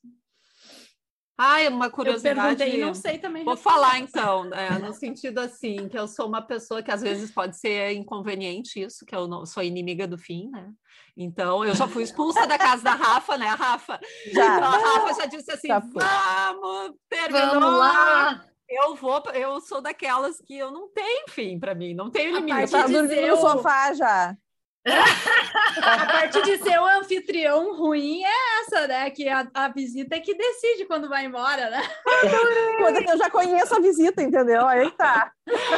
Ah, 1.38 1.58
uma 1.70 1.90
curiosidade. 1.90 2.64
Eu 2.78 2.88
não 2.88 2.94
sei 2.94 3.18
também. 3.18 3.44
Vou 3.44 3.58
falar 3.58 4.00
então, 4.00 4.46
né, 4.46 4.78
no 4.80 4.94
sentido 4.94 5.40
assim, 5.40 5.88
que 5.90 5.98
eu 5.98 6.08
sou 6.08 6.28
uma 6.28 6.42
pessoa 6.42 6.84
que 6.84 6.92
às 6.92 7.02
vezes 7.02 7.32
pode 7.32 7.58
ser 7.58 7.94
inconveniente 7.94 8.82
isso, 8.82 9.06
que 9.06 9.16
eu 9.16 9.28
não 9.28 9.46
sou 9.46 9.64
inimiga 9.64 10.08
do 10.08 10.18
fim, 10.18 10.50
né? 10.50 10.72
Então, 11.18 11.66
eu 11.66 11.74
já 11.76 11.88
fui 11.88 12.04
expulsa 12.04 12.46
da 12.46 12.58
casa 12.58 12.84
da 12.84 12.94
Rafa, 12.94 13.38
né, 13.38 13.48
Rafa? 13.48 14.00
Já. 14.32 14.58
Então, 14.58 14.70
a 14.70 14.78
Rafa 14.78 15.22
já 15.22 15.26
disse 15.26 15.52
assim: 15.52 15.68
vamos, 15.68 16.96
terminou. 17.10 17.60
Vamos 17.60 17.80
lá. 17.80 18.46
Eu 18.70 18.96
vou, 18.96 19.22
eu 19.34 19.60
sou 19.60 19.82
daquelas 19.82 20.38
que 20.38 20.58
eu 20.58 20.72
não 20.72 20.88
tenho 20.94 21.26
fim 21.28 21.60
para 21.60 21.76
mim, 21.76 21.94
não 21.94 22.10
tenho 22.10 22.38
limite. 22.38 22.72
Tá 22.72 22.88
dormindo 22.88 23.28
no 23.28 23.38
sofá 23.38 23.94
já 23.94 24.38
a 25.82 26.06
parte 26.06 26.42
de 26.42 26.58
ser 26.58 26.80
o 26.80 26.86
anfitrião 26.86 27.78
ruim 27.78 28.24
é 28.24 28.62
essa, 28.62 28.88
né? 28.88 29.10
Que 29.12 29.30
a, 29.30 29.48
a 29.54 29.68
visita 29.70 30.16
é 30.16 30.20
que 30.20 30.34
decide 30.34 30.86
quando 30.86 31.08
vai 31.08 31.26
embora, 31.26 31.70
né? 31.70 31.82
Que 33.02 33.10
eu 33.10 33.18
já 33.18 33.30
conheço 33.30 33.76
a 33.76 33.80
visita, 33.80 34.22
entendeu? 34.22 34.68
Aí 34.68 34.90
tá. 34.92 35.32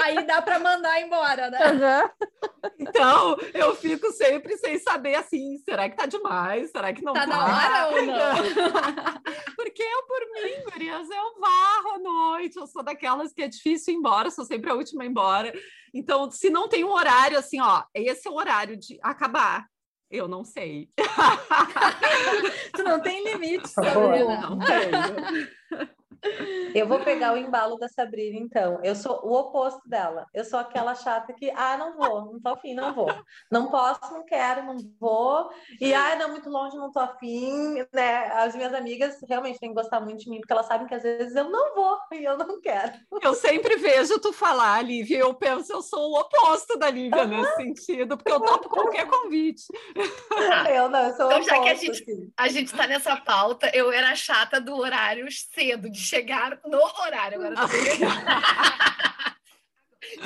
Aí 0.04 0.26
dá 0.26 0.42
para 0.42 0.60
mandar 0.60 1.02
embora, 1.02 1.50
né? 1.50 1.60
Uhum. 1.72 2.10
Então, 2.80 3.38
eu 3.54 3.76
fico 3.76 4.12
sempre 4.12 4.58
sem 4.58 4.80
saber 4.80 5.16
assim, 5.16 5.58
será 5.60 5.90
que 5.90 5.96
tá 5.96 6.06
demais? 6.06 6.72
Será 6.72 6.94
que 6.94 7.04
não 7.04 7.14
tá? 7.14 7.22
Tá 7.22 7.28
na 7.28 7.46
hora 7.46 7.96
ou 7.96 8.06
não? 8.06 8.34
Porque 9.56 9.84
eu, 9.84 10.04
por 10.08 10.20
mim, 10.34 10.64
Gurias, 10.72 11.10
eu 11.10 11.40
varro 11.40 11.96
à 11.96 12.00
noite, 12.00 12.58
eu 12.58 12.68
sou 12.68 12.84
daquelas 12.84 13.34
que 13.34 13.42
é 13.42 13.48
difícil 13.48 13.94
ir 13.94 13.98
embora, 13.98 14.32
sou 14.32 14.46
sempre 14.46 14.70
a 14.70 14.76
última 14.76 15.04
a 15.04 15.06
ir 15.06 15.10
embora. 15.10 15.54
Então, 15.94 16.32
se 16.32 16.50
não 16.50 16.68
tem 16.68 16.84
um 16.84 16.92
horário 16.92 17.38
assim, 17.38 17.62
ó, 17.62 17.84
esse 17.94 18.28
é 18.28 18.32
o 18.32 18.36
horário 18.36 18.76
de 18.76 18.98
acabar. 19.02 19.68
Eu 20.10 20.28
não 20.28 20.44
sei. 20.44 20.90
tu 22.74 22.84
não 22.84 23.02
tem 23.02 23.24
limite, 23.24 23.68
Sabrina. 23.68 24.42
Não 24.42 24.60
tenho. 24.60 25.90
Eu 26.74 26.88
vou 26.88 27.00
pegar 27.02 27.34
o 27.34 27.38
embalo 27.38 27.78
da 27.78 27.88
Sabrina, 27.88 28.38
então. 28.40 28.80
Eu 28.84 28.96
sou 28.96 29.20
o 29.24 29.34
oposto 29.34 29.88
dela. 29.88 30.26
Eu 30.34 30.44
sou 30.44 30.60
aquela 30.60 30.96
chata 30.96 31.34
que, 31.34 31.52
ah, 31.52 31.78
não 31.78 31.96
vou, 31.96 32.34
não 32.34 32.40
tô 32.40 32.50
afim, 32.50 32.74
não 32.74 32.94
vou. 32.94 33.14
Não 33.52 33.70
posso, 33.70 34.12
não 34.14 34.26
quero, 34.26 34.64
não 34.64 34.78
vou. 35.00 35.50
E, 35.80 35.94
ah, 35.94 36.16
não, 36.16 36.30
muito 36.30 36.50
longe, 36.50 36.76
não 36.78 36.92
tô 36.92 37.00
afim, 37.00 37.76
né? 37.94 38.28
As 38.34 38.56
minhas 38.56 38.74
amigas 38.74 39.18
realmente 39.28 39.60
têm 39.60 39.70
que 39.70 39.76
gostar 39.76 40.00
muito 40.00 40.20
de 40.24 40.30
mim, 40.30 40.40
porque 40.40 40.54
elas 40.54 40.66
sabem 40.66 40.88
que 40.88 40.96
às 40.96 41.04
vezes 41.04 41.36
eu 41.36 41.50
não 41.50 41.76
vou 41.76 41.98
e 42.14 42.24
eu 42.24 42.38
não 42.38 42.60
quero. 42.60 42.94
Eu 43.22 43.34
sempre 43.34 43.76
vejo 43.76 44.20
tu 44.20 44.34
falar, 44.34 44.82
Lívia, 44.84 45.20
eu 45.20 45.34
penso, 45.34 45.72
eu 45.72 45.82
sou 45.82 46.12
o 46.12 46.20
oposto 46.20 46.78
da 46.78 46.90
Lívia 46.90 47.26
nesse 47.26 47.56
sentido, 47.56 48.18
porque 48.18 48.32
eu 48.32 48.40
topo 48.40 48.70
qualquer 48.70 49.08
convite. 49.08 49.64
Eu 50.74 50.90
não, 50.90 51.04
eu 51.04 51.16
sou 51.16 51.28
o 51.28 51.32
Então, 51.32 51.38
oposto. 51.42 51.50
já 51.50 51.62
que 51.62 51.70
a 51.70 51.74
gente, 51.76 52.02
assim. 52.04 52.32
a 52.38 52.48
gente 52.48 52.74
tá 52.74 52.88
nessa 52.88 53.16
pauta, 53.18 53.70
eu 53.74 53.92
era 53.92 54.16
chata 54.16 54.60
do 54.60 54.76
horário 54.76 55.28
cedo, 55.32 55.90
de 55.90 56.00
chegar 56.14 56.60
no 56.66 56.80
horário. 57.02 57.40
Agora 57.40 57.56
tô 57.56 57.68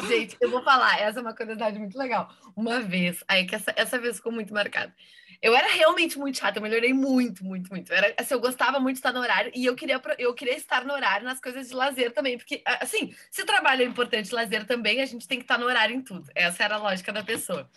Gente, 0.08 0.36
eu 0.42 0.52
vou 0.52 0.62
falar, 0.64 1.00
essa 1.00 1.20
é 1.20 1.22
uma 1.22 1.34
curiosidade 1.34 1.80
muito 1.80 1.98
legal. 1.98 2.30
Uma 2.56 2.82
vez, 2.82 3.24
aí 3.28 3.46
que 3.46 3.56
essa, 3.56 3.74
essa 3.76 3.98
vez 3.98 4.18
ficou 4.18 4.32
muito 4.32 4.54
marcada. 4.54 4.94
Eu 5.42 5.56
era 5.56 5.68
realmente 5.68 6.18
muito 6.18 6.38
chata, 6.38 6.58
eu 6.58 6.64
melhorei 6.64 6.94
muito, 6.94 7.44
muito, 7.44 7.70
muito. 7.70 7.94
Era, 7.94 8.14
assim, 8.18 8.34
eu 8.34 8.40
gostava 8.40 8.80
muito 8.80 8.96
de 8.96 9.00
estar 9.00 9.14
no 9.14 9.20
horário 9.20 9.52
e 9.56 9.66
eu 9.66 9.76
queria, 9.76 10.02
eu 10.18 10.34
queria 10.34 10.56
estar 10.56 10.84
no 10.86 10.94
horário 10.94 11.26
nas 11.26 11.40
coisas 11.40 11.68
de 11.68 11.74
lazer 11.74 12.12
também, 12.12 12.38
porque, 12.38 12.62
assim, 12.66 13.14
se 13.32 13.44
trabalho 13.44 13.84
é 13.84 13.86
importante, 13.86 14.34
lazer 14.34 14.66
também, 14.66 15.02
a 15.02 15.06
gente 15.06 15.28
tem 15.28 15.38
que 15.38 15.44
estar 15.44 15.58
no 15.58 15.66
horário 15.66 15.96
em 15.96 16.02
tudo. 16.02 16.30
Essa 16.36 16.64
era 16.64 16.76
a 16.76 16.80
lógica 16.80 17.12
da 17.12 17.24
pessoa. 17.24 17.70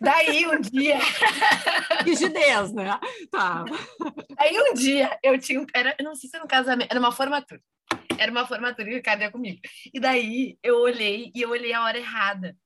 Daí, 0.00 0.46
um 0.46 0.60
dia, 0.60 0.98
Rigidez, 2.04 2.72
né? 2.72 2.98
Tá. 3.30 3.64
Aí 4.36 4.58
um 4.60 4.74
dia 4.74 5.18
eu 5.22 5.38
tinha. 5.38 5.66
Era, 5.74 5.94
eu 5.98 6.04
não 6.04 6.14
sei 6.14 6.28
se 6.28 6.36
era 6.36 6.44
um 6.44 6.48
casamento, 6.48 6.90
era 6.90 7.00
uma 7.00 7.12
formatura. 7.12 7.60
Era 8.18 8.30
uma 8.30 8.46
formatura 8.46 8.88
e 8.88 8.92
o 8.92 8.96
Ricardo 8.96 9.22
ia 9.22 9.30
comigo. 9.30 9.60
E 9.92 10.00
daí 10.00 10.58
eu 10.62 10.76
olhei 10.78 11.30
e 11.34 11.42
eu 11.42 11.50
olhei 11.50 11.72
a 11.72 11.82
hora 11.84 11.98
errada. 11.98 12.56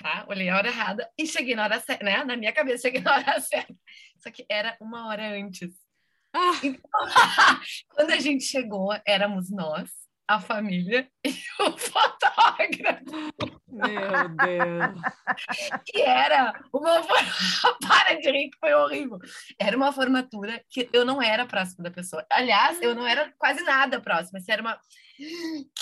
Tá? 0.00 0.24
Olhei 0.28 0.48
a 0.48 0.56
hora 0.56 0.68
errada 0.68 1.10
e 1.18 1.26
cheguei 1.26 1.54
na 1.54 1.64
hora 1.64 1.78
certa, 1.78 2.02
né? 2.02 2.24
Na 2.24 2.34
minha 2.34 2.52
cabeça, 2.52 2.82
cheguei 2.82 3.02
na 3.02 3.16
hora 3.16 3.38
certa. 3.40 3.74
Só 4.16 4.30
que 4.30 4.46
era 4.48 4.74
uma 4.80 5.08
hora 5.08 5.36
antes. 5.38 5.74
Ah. 6.32 6.58
Então, 6.62 6.80
quando 7.94 8.10
a 8.10 8.18
gente 8.18 8.44
chegou, 8.44 8.98
éramos 9.04 9.50
nós, 9.50 9.90
a 10.26 10.40
família 10.40 11.06
e 11.26 11.30
o 11.60 11.76
fotógrafo. 11.76 13.04
Meu 13.68 14.28
Deus. 14.28 15.00
E 15.92 16.00
era 16.00 16.54
uma 16.72 17.02
para 17.86 18.14
de 18.14 18.30
rir 18.30 18.50
que 18.50 18.58
foi 18.58 18.72
horrível. 18.72 19.18
Era 19.58 19.76
uma 19.76 19.92
formatura 19.92 20.64
que 20.70 20.88
eu 20.94 21.04
não 21.04 21.20
era 21.20 21.44
próxima 21.44 21.84
da 21.84 21.90
pessoa. 21.90 22.24
Aliás, 22.30 22.80
eu 22.80 22.94
não 22.94 23.06
era 23.06 23.34
quase 23.36 23.62
nada 23.64 24.00
próxima. 24.00 24.38
Isso 24.38 24.50
era 24.50 24.62
uma 24.62 24.80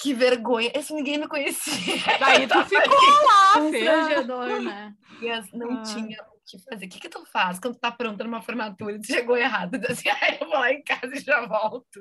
que 0.00 0.14
vergonha. 0.14 0.70
Esse 0.74 0.92
ninguém 0.94 1.18
me 1.18 1.28
conhecia. 1.28 1.96
Daí 2.18 2.46
tu 2.46 2.62
ficou 2.66 3.24
lá. 3.26 3.52
Constrangedor, 3.54 4.62
né? 4.62 4.94
E 5.20 5.56
não 5.56 5.78
Ah. 5.78 5.82
tinha 5.82 6.22
o 6.22 6.38
que 6.46 6.58
fazer. 6.62 6.86
O 6.86 6.88
que 6.88 7.00
que 7.00 7.08
tu 7.08 7.24
faz 7.26 7.58
quando 7.58 7.74
tu 7.74 7.80
tá 7.80 7.90
pronta 7.90 8.22
numa 8.22 8.40
formatura 8.40 8.92
e 8.94 9.00
tu 9.00 9.06
chegou 9.08 9.36
errado? 9.36 9.80
Tu 9.80 9.90
Assim, 9.92 10.08
ah, 10.08 10.36
eu 10.40 10.46
vou 10.46 10.58
lá 10.58 10.72
em 10.72 10.82
casa 10.82 11.12
e 11.12 11.20
já 11.20 11.44
volto. 11.44 12.00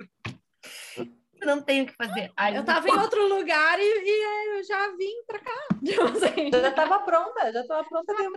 Eu 1.39 1.47
não 1.47 1.61
tenho 1.61 1.83
o 1.83 1.87
que 1.87 1.93
fazer. 1.95 2.31
Aí 2.35 2.55
Eu 2.55 2.63
tava 2.65 2.87
em 2.89 2.97
outro 2.97 3.27
lugar 3.27 3.79
e, 3.79 3.83
e 3.83 4.23
aí 4.25 4.57
eu 4.57 4.63
já 4.63 4.87
vim 4.95 5.23
pra 5.27 5.39
cá. 5.39 5.67
Tipo 5.85 6.03
assim, 6.03 6.49
Eu 6.53 6.61
já 6.61 6.69
estava 6.69 6.99
pronta, 6.99 7.51
já 7.53 7.61
estava 7.61 7.83
pronta 7.87 8.13
mesmo. 8.13 8.35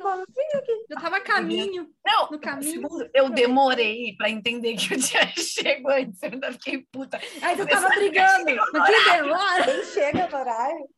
já 0.90 1.00
tava 1.00 1.16
a 1.16 1.20
caminho. 1.20 1.88
Não, 2.04 2.30
No 2.30 2.38
caminho. 2.38 2.88
eu 3.14 3.30
demorei 3.30 4.14
pra 4.16 4.28
entender 4.30 4.74
que 4.76 4.94
eu 4.94 4.98
tinha 5.00 5.26
chego 5.36 5.88
antes. 5.90 6.22
Eu 6.22 6.30
ainda 6.32 6.52
fiquei 6.52 6.86
puta. 6.92 7.18
Aí 7.42 7.56
tu 7.56 7.62
Eu 7.62 7.68
tava 7.68 7.88
brigando. 7.88 8.44
no 8.54 8.84
Que 8.84 9.10
demora. 9.12 9.64
Quem 9.64 9.84
chega 9.84 10.28
no 10.28 10.36
horário? 10.38 10.88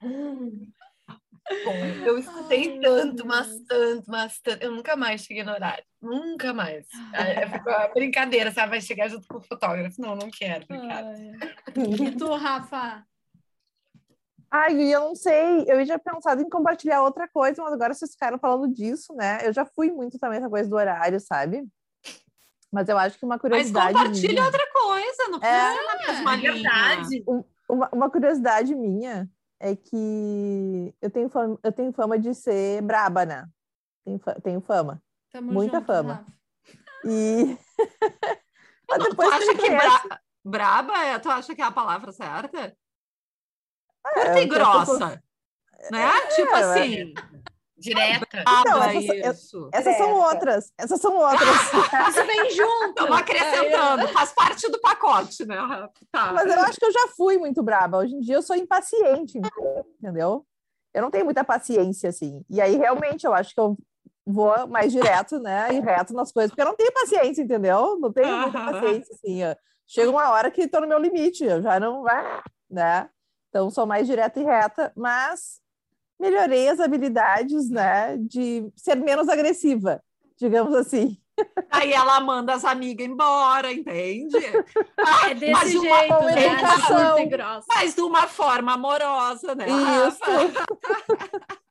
Bom, 0.00 0.50
eu 2.04 2.18
escutei 2.18 2.80
tanto, 2.80 3.26
mas 3.26 3.60
tanto, 3.66 4.04
mas 4.10 4.38
tanto. 4.40 4.62
Eu 4.62 4.72
nunca 4.72 4.96
mais 4.96 5.22
cheguei 5.22 5.42
no 5.44 5.52
horário. 5.52 5.84
Nunca 6.00 6.52
mais. 6.54 6.86
Ficou 7.52 7.72
uma 7.72 7.88
brincadeira, 7.88 8.50
sabe? 8.52 8.70
Vai 8.70 8.80
chegar 8.80 9.08
junto 9.08 9.26
com 9.28 9.38
o 9.38 9.42
fotógrafo. 9.42 10.00
Não, 10.00 10.14
não 10.16 10.30
quero. 10.30 10.64
Obrigada. 10.64 11.14
E 11.76 12.10
tu, 12.12 12.34
Rafa? 12.34 13.04
Ai, 14.50 14.80
eu 14.94 15.00
não 15.00 15.14
sei, 15.14 15.64
eu 15.68 15.84
tinha 15.84 15.98
pensado 15.98 16.40
em 16.40 16.48
compartilhar 16.48 17.02
outra 17.02 17.28
coisa, 17.28 17.62
mas 17.62 17.72
agora 17.72 17.92
vocês 17.92 18.12
ficaram 18.12 18.38
falando 18.38 18.72
disso, 18.72 19.14
né? 19.14 19.40
Eu 19.42 19.52
já 19.52 19.66
fui 19.66 19.90
muito 19.90 20.18
também 20.18 20.38
essa 20.38 20.48
coisa 20.48 20.68
do 20.70 20.74
horário, 20.76 21.20
sabe? 21.20 21.66
Mas 22.72 22.88
eu 22.88 22.96
acho 22.96 23.18
que 23.18 23.24
uma 23.26 23.34
Mas 23.34 23.40
curiosidade 23.42 23.92
compartilha 23.92 24.32
minha, 24.32 24.44
outra 24.44 24.66
coisa, 24.72 25.28
não 25.28 25.38
É. 25.42 25.74
precisa 25.74 26.32
É 26.32 26.52
verdade. 26.52 27.24
uma, 27.68 27.88
uma 27.92 28.10
curiosidade 28.10 28.74
minha 28.74 29.28
é 29.60 29.74
que 29.76 30.94
eu 31.00 31.10
tenho 31.10 31.28
fama, 31.28 31.58
eu 31.62 31.72
tenho 31.72 31.92
fama 31.92 32.18
de 32.18 32.34
ser 32.34 32.80
braba, 32.82 33.24
né? 33.26 33.46
Tenho, 34.04 34.20
tenho 34.42 34.60
fama. 34.60 35.02
Tamo 35.30 35.52
Muita 35.52 35.78
junto, 35.78 35.86
fama. 35.86 36.14
Rafa. 36.14 36.32
E 37.04 37.58
mas 38.88 38.98
Não, 38.98 39.04
tu 39.06 39.10
depois 39.10 39.32
acha 39.32 39.46
que 39.54 39.56
conhece, 39.58 40.08
bra- 40.08 40.20
braba 40.44 41.04
é? 41.04 41.18
Tu 41.18 41.28
acha 41.30 41.54
que 41.54 41.62
é 41.62 41.64
a 41.64 41.70
palavra 41.72 42.12
certa? 42.12 42.58
é, 42.58 44.14
Curta 44.14 44.40
e 44.40 44.46
grossa. 44.46 44.80
pessoas- 44.80 45.18
Né? 45.92 46.26
tipo 46.34 46.54
é. 46.56 46.60
assim, 46.60 47.14
Direta. 47.78 48.26
braba 48.30 48.60
Então, 48.60 48.82
essas- 48.82 49.38
isso. 49.44 49.70
essas 49.72 49.96
são 49.96 50.06
Certa. 50.06 50.28
outras, 50.34 50.72
essas 50.76 51.00
são 51.00 51.16
outras. 51.16 51.38
Isso 52.08 52.26
vem 52.26 52.50
junto. 52.50 52.88
Estamos 52.88 53.16
acrescentando, 53.18 54.08
faz 54.08 54.32
parte 54.32 54.68
do 54.70 54.80
pacote, 54.80 55.46
né? 55.46 55.56
Tá. 56.10 56.32
Mas 56.32 56.46
eu 56.50 56.60
acho 56.60 56.78
que 56.78 56.84
eu 56.86 56.92
já 56.92 57.08
fui 57.16 57.38
muito 57.38 57.62
braba. 57.62 57.98
Hoje 57.98 58.14
em 58.14 58.20
dia 58.20 58.34
eu 58.36 58.42
sou 58.42 58.56
impaciente, 58.56 59.38
entendeu? 60.02 60.44
Eu 60.92 61.02
não 61.02 61.10
tenho 61.10 61.24
muita 61.24 61.44
paciência, 61.44 62.08
assim. 62.10 62.44
E 62.50 62.60
aí, 62.60 62.76
realmente, 62.76 63.24
eu 63.26 63.32
acho 63.32 63.54
que 63.54 63.60
eu 63.60 63.76
vou 64.26 64.66
mais 64.66 64.90
direto, 64.92 65.38
né? 65.38 65.68
E 65.72 65.80
reto 65.80 66.12
nas 66.14 66.32
coisas, 66.32 66.50
porque 66.50 66.62
eu 66.62 66.66
não 66.66 66.76
tenho 66.76 66.92
paciência, 66.92 67.42
entendeu? 67.42 67.96
Não 68.00 68.12
tenho 68.12 68.36
muita 68.38 68.58
paciência, 68.72 69.14
assim. 69.14 69.40
Chega 69.86 70.10
uma 70.10 70.30
hora 70.30 70.50
que 70.50 70.62
estou 70.62 70.80
no 70.80 70.86
meu 70.88 70.98
limite, 70.98 71.44
eu 71.44 71.62
já 71.62 71.78
não 71.78 72.02
vai, 72.02 72.42
né? 72.70 73.08
Então, 73.48 73.70
sou 73.70 73.86
mais 73.86 74.06
direta 74.06 74.38
e 74.40 74.44
reta, 74.44 74.92
mas 74.96 75.60
melhorei 76.18 76.68
as 76.68 76.80
habilidades, 76.80 77.70
né? 77.70 78.16
De 78.18 78.70
ser 78.76 78.96
menos 78.96 79.28
agressiva, 79.28 80.02
digamos 80.36 80.74
assim. 80.74 81.16
Aí 81.70 81.92
ela 81.92 82.18
manda 82.20 82.54
as 82.54 82.64
amigas 82.64 83.06
embora, 83.06 83.72
entende? 83.72 84.36
É 85.28 85.34
desse 85.34 85.52
Mas 85.52 85.70
jeito, 85.70 86.14
uma 86.14 86.20
né? 86.32 86.46
educação. 86.46 87.16
Mas 87.68 87.94
de 87.94 88.00
uma 88.00 88.26
forma 88.26 88.74
amorosa, 88.74 89.54
né? 89.54 89.66
Isso. 89.68 90.20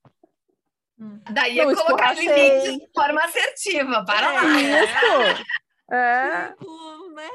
Daí 1.31 1.57
Não 1.57 1.71
é 1.71 1.75
colocar 1.75 2.13
limites 2.13 2.73
de 2.73 2.88
forma 2.93 3.23
assertiva. 3.23 4.03
Para 4.05 4.31
lá. 4.31 4.43
Isso. 4.43 5.43
É. 5.91 6.47
Tipo, 6.49 7.10
né? 7.13 7.29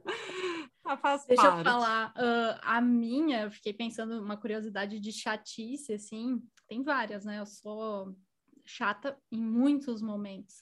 Faz 0.96 1.24
Deixa 1.26 1.46
eu 1.46 1.52
parte. 1.52 1.64
falar, 1.64 2.12
ah, 2.16 2.76
a 2.76 2.80
minha, 2.80 3.42
eu 3.42 3.50
fiquei 3.50 3.72
pensando 3.72 4.20
uma 4.22 4.36
curiosidade 4.36 4.98
de 4.98 5.12
chatice, 5.12 5.94
assim, 5.94 6.42
tem 6.68 6.82
várias, 6.82 7.24
né? 7.24 7.38
Eu 7.38 7.46
sou 7.46 8.16
chata 8.64 9.18
em 9.30 9.42
muitos 9.42 10.02
momentos, 10.02 10.56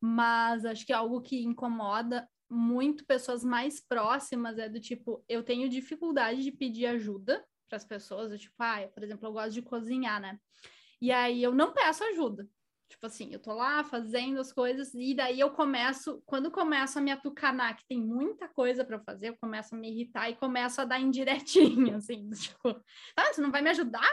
mas 0.00 0.64
acho 0.64 0.86
que 0.86 0.92
algo 0.92 1.20
que 1.20 1.42
incomoda 1.42 2.28
muito 2.48 3.06
pessoas 3.06 3.42
mais 3.42 3.80
próximas 3.80 4.58
é 4.58 4.68
do 4.68 4.78
tipo, 4.78 5.24
eu 5.28 5.42
tenho 5.42 5.68
dificuldade 5.68 6.42
de 6.42 6.52
pedir 6.52 6.86
ajuda 6.86 7.44
para 7.68 7.76
as 7.76 7.84
pessoas, 7.84 8.30
eu, 8.30 8.38
tipo, 8.38 8.54
ah, 8.58 8.86
por 8.92 9.02
exemplo, 9.02 9.26
eu 9.26 9.32
gosto 9.32 9.52
de 9.52 9.62
cozinhar, 9.62 10.20
né? 10.20 10.38
E 11.00 11.10
aí 11.10 11.42
eu 11.42 11.54
não 11.54 11.72
peço 11.72 12.04
ajuda. 12.04 12.46
Tipo 12.92 13.06
assim, 13.06 13.32
eu 13.32 13.38
tô 13.40 13.54
lá 13.54 13.82
fazendo 13.82 14.38
as 14.38 14.52
coisas 14.52 14.92
e 14.94 15.14
daí 15.14 15.40
eu 15.40 15.50
começo, 15.50 16.22
quando 16.26 16.50
começo 16.50 16.98
a 16.98 17.00
me 17.02 17.10
atucanar, 17.10 17.74
que 17.74 17.86
tem 17.88 17.98
muita 17.98 18.46
coisa 18.48 18.84
para 18.84 19.00
fazer, 19.00 19.30
eu 19.30 19.36
começo 19.36 19.74
a 19.74 19.78
me 19.78 19.90
irritar 19.90 20.28
e 20.28 20.36
começo 20.36 20.78
a 20.78 20.84
dar 20.84 21.00
indiretinha, 21.00 21.96
assim, 21.96 22.28
tipo, 22.30 22.68
ah, 23.16 23.32
você 23.32 23.40
não 23.40 23.50
vai 23.50 23.62
me 23.62 23.70
ajudar? 23.70 24.06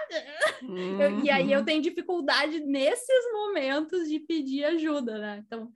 Eu- 0.97 1.19
e 1.19 1.29
aí 1.29 1.51
eu 1.51 1.59
Uhum. 1.59 1.65
tenho 1.65 1.81
dificuldade 1.81 2.61
nesses 2.61 3.31
momentos 3.33 4.07
de 4.07 4.17
pedir 4.21 4.63
ajuda, 4.63 5.17
né? 5.19 5.43
Então, 5.45 5.69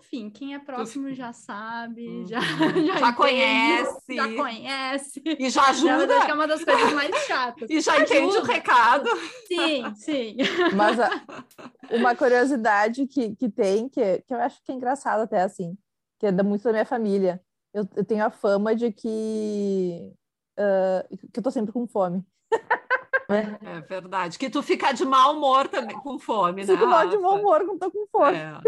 enfim, 0.00 0.30
quem 0.30 0.54
é 0.54 0.58
próximo 0.58 1.12
já 1.14 1.32
sabe, 1.32 2.26
já, 2.26 2.38
Uhum. 2.40 2.40
já, 2.86 2.94
Já 2.94 2.98
entende, 2.98 3.16
conhece. 3.16 4.16
já 4.16 4.34
conhece. 4.36 5.22
E 5.24 5.50
já 5.50 5.60
Já, 5.62 5.66
mas 5.68 5.84
ajuda? 5.84 6.16
acho 6.16 6.24
que 6.26 6.30
é 6.30 6.34
uma 6.34 6.46
das 6.48 6.64
coisas 6.64 6.92
mais 6.92 7.16
chatas. 7.26 7.70
E 7.70 7.80
já 7.80 7.98
entende 8.00 8.26
o 8.26 8.38
Ajuda. 8.38 8.52
recado. 8.52 9.08
Sim, 9.46 9.94
sim. 9.94 10.36
Mas 10.74 10.98
a- 10.98 11.10
uma 11.92 12.14
curiosidade 12.14 13.06
que, 13.06 13.36
que 13.36 13.48
tem, 13.48 13.88
que, 13.88 14.22
que 14.22 14.34
eu 14.34 14.40
acho 14.40 14.62
que 14.64 14.72
é 14.72 14.74
engraçado 14.74 15.20
até 15.20 15.42
assim, 15.42 15.76
que 16.18 16.26
é 16.26 16.32
da- 16.32 16.42
muito 16.42 16.62
da 16.64 16.72
minha 16.72 16.84
família. 16.86 17.40
Eu, 17.72 17.86
eu 17.94 18.04
tenho 18.04 18.24
a 18.24 18.30
fama 18.30 18.74
de 18.74 18.90
que, 18.92 20.12
ah, 20.58 21.06
que 21.32 21.38
eu 21.38 21.42
tô 21.42 21.50
sempre 21.50 21.72
com 21.72 21.86
fome. 21.86 22.24
É. 23.30 23.76
é 23.76 23.80
verdade. 23.82 24.36
Que 24.36 24.50
tu 24.50 24.60
fica 24.60 24.90
de 24.90 25.04
mau 25.04 25.36
humor 25.36 25.68
também, 25.68 25.96
com 26.00 26.18
fome, 26.18 26.64
né? 26.64 26.72
Fico 26.74 26.84
mal 26.84 27.08
de 27.08 27.16
mau 27.16 27.38
humor 27.38 27.64
quando 27.64 27.78
tô 27.78 27.88
com 27.92 28.04
fome. 28.10 28.36
É. 28.36 28.60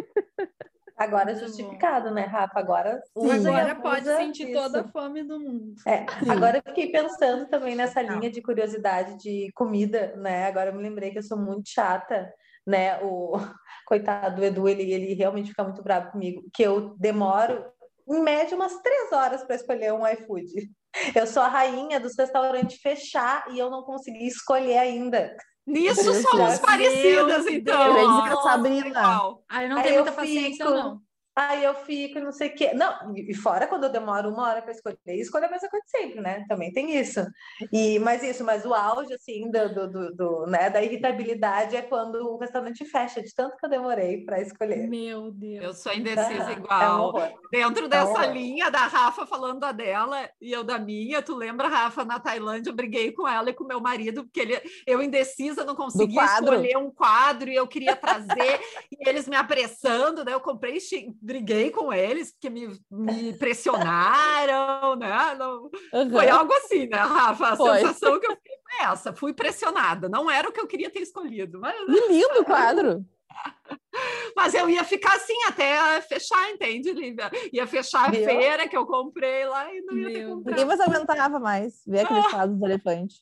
Agora 1.02 1.32
é 1.32 1.34
justificado, 1.34 2.12
né, 2.12 2.22
Rafa? 2.22 2.60
Agora, 2.60 3.02
Sim, 3.18 3.32
agora 3.32 3.74
pode 3.74 4.04
sentir 4.04 4.50
isso. 4.50 4.62
toda 4.62 4.82
a 4.82 4.88
fome 4.88 5.24
do 5.24 5.40
mundo. 5.40 5.74
É, 5.84 6.06
agora 6.30 6.58
eu 6.58 6.62
fiquei 6.62 6.92
pensando 6.92 7.48
também 7.48 7.74
nessa 7.74 8.00
linha 8.00 8.30
de 8.30 8.40
curiosidade 8.40 9.18
de 9.18 9.50
comida, 9.52 10.14
né? 10.16 10.46
Agora 10.46 10.70
eu 10.70 10.74
me 10.74 10.82
lembrei 10.82 11.10
que 11.10 11.18
eu 11.18 11.22
sou 11.22 11.36
muito 11.36 11.68
chata, 11.68 12.32
né? 12.64 13.00
O 13.02 13.32
coitado 13.86 14.36
do 14.36 14.44
Edu, 14.44 14.68
ele, 14.68 14.92
ele 14.92 15.14
realmente 15.14 15.48
fica 15.48 15.64
muito 15.64 15.82
bravo 15.82 16.12
comigo, 16.12 16.44
que 16.54 16.62
eu 16.62 16.94
demoro, 16.98 17.64
em 18.08 18.20
média, 18.20 18.56
umas 18.56 18.80
três 18.80 19.10
horas 19.10 19.42
para 19.42 19.56
escolher 19.56 19.92
um 19.92 20.06
iFood. 20.06 20.70
Eu 21.14 21.26
sou 21.26 21.42
a 21.42 21.48
rainha 21.48 21.98
dos 21.98 22.16
restaurantes 22.16 22.80
fechar 22.80 23.44
e 23.50 23.58
eu 23.58 23.70
não 23.70 23.82
consegui 23.82 24.26
escolher 24.26 24.78
ainda. 24.78 25.34
Nisso 25.66 26.12
somos 26.22 26.58
parecidas, 26.58 27.46
então. 27.46 27.94
Deus, 27.94 28.42
Sabrina. 28.42 29.20
Aí 29.48 29.68
não 29.68 29.82
tem 29.82 29.94
muita 29.94 30.12
paciência, 30.12 30.64
não. 30.64 31.00
Aí 31.34 31.64
eu 31.64 31.74
fico, 31.74 32.20
não 32.20 32.30
sei 32.30 32.48
o 32.48 32.54
quê. 32.54 32.74
Não, 32.74 33.14
e 33.16 33.34
fora 33.34 33.66
quando 33.66 33.84
eu 33.84 33.90
demoro 33.90 34.28
uma 34.28 34.48
hora 34.48 34.60
para 34.60 34.72
escolher, 34.72 34.98
escolho 35.06 35.46
a 35.46 35.50
mesma 35.50 35.68
coisa 35.70 35.84
sempre, 35.88 36.20
né? 36.20 36.44
Também 36.46 36.70
tem 36.72 36.94
isso. 36.98 37.24
E, 37.72 37.98
mas 38.00 38.22
isso, 38.22 38.44
mas 38.44 38.66
o 38.66 38.74
auge, 38.74 39.14
assim, 39.14 39.50
do, 39.50 39.74
do, 39.74 39.90
do, 39.90 40.14
do 40.14 40.46
né, 40.46 40.68
da 40.68 40.82
irritabilidade 40.82 41.74
é 41.74 41.80
quando 41.80 42.16
o 42.16 42.38
restaurante 42.38 42.84
fecha, 42.84 43.22
de 43.22 43.34
tanto 43.34 43.56
que 43.56 43.64
eu 43.64 43.70
demorei 43.70 44.24
para 44.26 44.42
escolher. 44.42 44.86
Meu 44.88 45.30
Deus. 45.30 45.64
Eu 45.64 45.72
sou 45.72 45.94
indecisa 45.94 46.48
ah, 46.48 46.52
igual. 46.52 47.18
É 47.18 47.34
Dentro 47.50 47.88
dessa 47.88 48.26
é 48.26 48.32
linha 48.32 48.70
da 48.70 48.86
Rafa 48.86 49.24
falando 49.24 49.60
da 49.60 49.72
dela 49.72 50.28
e 50.38 50.52
eu 50.52 50.62
da 50.62 50.78
minha, 50.78 51.22
tu 51.22 51.34
lembra, 51.34 51.66
Rafa, 51.66 52.04
na 52.04 52.20
Tailândia, 52.20 52.68
eu 52.68 52.76
briguei 52.76 53.10
com 53.10 53.26
ela 53.26 53.48
e 53.48 53.54
com 53.54 53.64
meu 53.64 53.80
marido, 53.80 54.24
porque 54.24 54.40
ele, 54.40 54.60
eu 54.86 55.02
indecisa, 55.02 55.64
não 55.64 55.74
conseguia 55.74 56.24
escolher 56.24 56.76
um 56.76 56.90
quadro 56.90 57.48
e 57.48 57.54
eu 57.54 57.66
queria 57.66 57.96
trazer, 57.96 58.60
e 58.92 59.08
eles 59.08 59.26
me 59.26 59.36
apressando, 59.36 60.24
né? 60.24 60.34
Eu 60.34 60.40
comprei 60.40 60.78
briguei 61.22 61.70
com 61.70 61.92
eles, 61.92 62.32
porque 62.32 62.50
me, 62.50 62.68
me 62.90 63.32
pressionaram, 63.38 64.96
né? 64.96 65.34
Não... 65.38 65.70
Uhum. 65.92 66.10
Foi 66.10 66.28
algo 66.28 66.52
assim, 66.54 66.88
né, 66.88 66.98
Rafa? 66.98 67.50
A 67.50 67.56
foi. 67.56 67.78
sensação 67.78 68.18
que 68.18 68.26
eu 68.26 68.36
fiquei 68.36 68.56
foi 68.64 68.86
essa. 68.86 69.12
Fui 69.12 69.32
pressionada. 69.32 70.08
Não 70.08 70.30
era 70.30 70.48
o 70.48 70.52
que 70.52 70.60
eu 70.60 70.66
queria 70.66 70.90
ter 70.90 71.00
escolhido. 71.00 71.60
Mas... 71.60 71.76
Que 71.76 72.08
lindo 72.08 72.40
o 72.40 72.44
quadro! 72.44 73.04
Mas 74.36 74.52
eu 74.54 74.68
ia 74.68 74.84
ficar 74.84 75.16
assim 75.16 75.36
até 75.46 76.00
fechar, 76.02 76.50
entende, 76.50 76.92
Lívia? 76.92 77.30
Ia 77.52 77.66
fechar 77.66 78.08
a 78.08 78.12
feira 78.12 78.68
que 78.68 78.76
eu 78.76 78.86
comprei 78.86 79.46
lá 79.46 79.72
e 79.72 79.80
não 79.82 79.96
ia 79.96 80.08
Meu. 80.08 80.12
ter 80.12 80.28
comprado. 80.28 80.50
Ninguém 80.50 80.64
mais 80.64 80.80
aguentava 80.80 81.40
mais 81.40 81.82
ver 81.86 82.00
aqueles 82.00 82.26
quadros 82.28 82.58
do 82.58 82.66
elefante. 82.66 83.16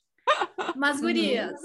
Mas, 0.76 1.00
gurias, 1.00 1.60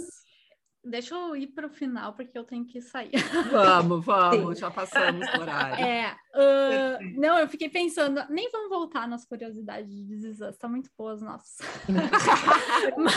Deixa 0.85 1.15
eu 1.15 1.35
ir 1.35 1.47
para 1.47 1.65
o 1.65 1.69
final, 1.69 2.13
porque 2.13 2.37
eu 2.37 2.43
tenho 2.43 2.63
que 2.63 2.79
sair. 2.79 3.11
Vamos, 3.51 4.05
vamos, 4.05 4.55
Sim. 4.55 4.61
já 4.61 4.69
passamos 4.69 5.27
o 5.33 5.41
horário. 5.41 5.83
É, 5.83 6.15
uh, 6.35 7.19
não, 7.19 7.39
eu 7.39 7.47
fiquei 7.47 7.69
pensando, 7.69 8.23
nem 8.29 8.49
vamos 8.51 8.69
voltar 8.69 9.07
nas 9.07 9.25
curiosidades 9.25 9.91
de 9.91 10.17
Zizan, 10.17 10.49
está 10.49 10.67
muito 10.67 10.91
boas, 10.95 11.21
nossas. 11.21 11.57
Mas, 12.97 13.15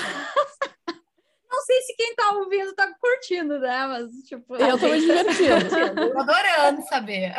não 1.51 1.63
sei 1.63 1.81
se 1.83 1.95
quem 1.95 2.11
está 2.11 2.31
ouvindo 2.33 2.71
está 2.71 2.91
curtindo, 2.95 3.59
né? 3.59 3.87
Mas, 3.87 4.11
tipo. 4.23 4.57
Eu 4.57 4.77
estou 4.77 4.91
me 4.91 5.01
divertindo. 5.01 6.13
Tô 6.13 6.19
adorando 6.21 6.83
saber. 6.89 7.35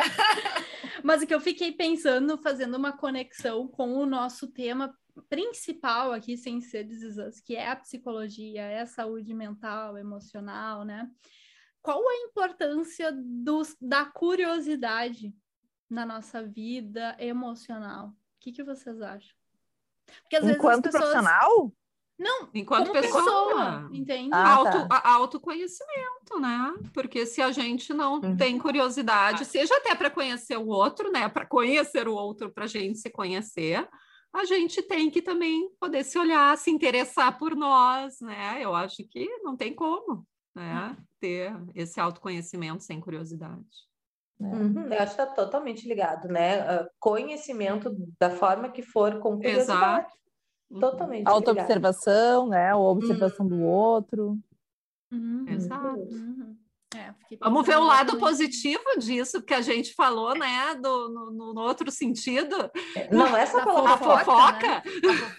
Mas 1.02 1.22
o 1.22 1.26
que 1.26 1.34
eu 1.34 1.40
fiquei 1.40 1.72
pensando, 1.72 2.38
fazendo 2.38 2.76
uma 2.76 2.92
conexão 2.92 3.66
com 3.66 3.94
o 3.94 4.06
nosso 4.06 4.46
tema 4.48 4.94
principal 5.22 6.12
aqui, 6.12 6.36
sem 6.36 6.60
ser 6.60 6.84
desses, 6.84 7.40
que 7.40 7.56
é 7.56 7.68
a 7.68 7.76
psicologia, 7.76 8.62
é 8.62 8.80
a 8.80 8.86
saúde 8.86 9.34
mental, 9.34 9.96
emocional, 9.96 10.84
né? 10.84 11.10
Qual 11.82 12.06
a 12.08 12.16
importância 12.26 13.10
do, 13.12 13.62
da 13.80 14.04
curiosidade 14.04 15.34
na 15.88 16.04
nossa 16.04 16.42
vida 16.42 17.16
emocional? 17.18 18.08
O 18.08 18.14
que, 18.40 18.52
que 18.52 18.62
vocês 18.62 19.00
acham? 19.00 19.34
Porque 20.22 20.36
às 20.36 20.44
Enquanto 20.44 20.84
vezes 20.84 21.00
pessoas... 21.00 21.12
profissional? 21.12 21.72
Não, 22.20 22.50
enquanto 22.52 22.92
pessoa, 22.92 23.22
pessoa 23.22 23.88
entende? 23.92 24.28
Ah, 24.30 24.56
Auto, 24.56 24.88
tá. 24.88 25.00
autoconhecimento, 25.04 26.38
né? 26.38 26.74
Porque 26.92 27.24
se 27.24 27.40
a 27.40 27.50
gente 27.50 27.94
não 27.94 28.20
uhum. 28.20 28.36
tem 28.36 28.58
curiosidade, 28.58 29.46
seja 29.46 29.74
até 29.78 29.94
para 29.94 30.10
conhecer 30.10 30.58
o 30.58 30.66
outro, 30.66 31.10
né? 31.10 31.30
Para 31.30 31.46
conhecer 31.46 32.06
o 32.06 32.12
outro, 32.12 32.50
para 32.50 32.64
a 32.64 32.68
gente 32.68 32.98
se 32.98 33.08
conhecer, 33.08 33.88
a 34.32 34.44
gente 34.44 34.82
tem 34.82 35.10
que 35.10 35.20
também 35.20 35.70
poder 35.80 36.04
se 36.04 36.18
olhar, 36.18 36.56
se 36.56 36.70
interessar 36.70 37.38
por 37.38 37.54
nós, 37.54 38.20
né? 38.20 38.58
Eu 38.62 38.74
acho 38.74 39.02
que 39.04 39.28
não 39.42 39.56
tem 39.56 39.74
como 39.74 40.26
né? 40.54 40.88
Uhum. 40.88 41.04
ter 41.20 41.52
esse 41.74 42.00
autoconhecimento 42.00 42.82
sem 42.82 43.00
curiosidade. 43.00 43.88
Uhum, 44.38 44.86
eu 44.86 44.98
acho 45.02 45.14
que 45.14 45.22
está 45.22 45.26
totalmente 45.26 45.86
ligado, 45.86 46.28
né? 46.28 46.80
Uh, 46.80 46.88
conhecimento 46.98 47.94
da 48.18 48.30
forma 48.30 48.70
que 48.70 48.82
for, 48.82 49.18
com 49.20 49.36
curiosidade. 49.36 50.06
Exato. 50.06 50.18
Uhum. 50.70 50.80
Totalmente. 50.80 51.28
Autoobservação, 51.28 52.48
né? 52.48 52.74
Ou 52.74 52.86
observação 52.86 53.44
uhum. 53.44 53.50
do 53.50 53.62
outro. 53.62 54.38
Uhum. 55.12 55.44
Exato. 55.48 56.08
É, 56.92 57.14
Vamos 57.38 57.64
ver 57.64 57.76
o 57.76 57.84
lado 57.84 58.18
positivo 58.18 58.82
disso 58.98 59.40
que 59.40 59.54
a 59.54 59.60
gente 59.60 59.94
falou, 59.94 60.36
né? 60.36 60.74
Do, 60.74 61.08
no, 61.08 61.54
no 61.54 61.60
outro 61.60 61.88
sentido. 61.88 62.68
É, 62.96 63.08
não 63.14 63.36
é 63.36 63.46
só 63.46 63.64
pela 63.64 63.96
fofoca. 63.96 64.24
fofoca. 64.24 64.66
Né? 64.66 64.82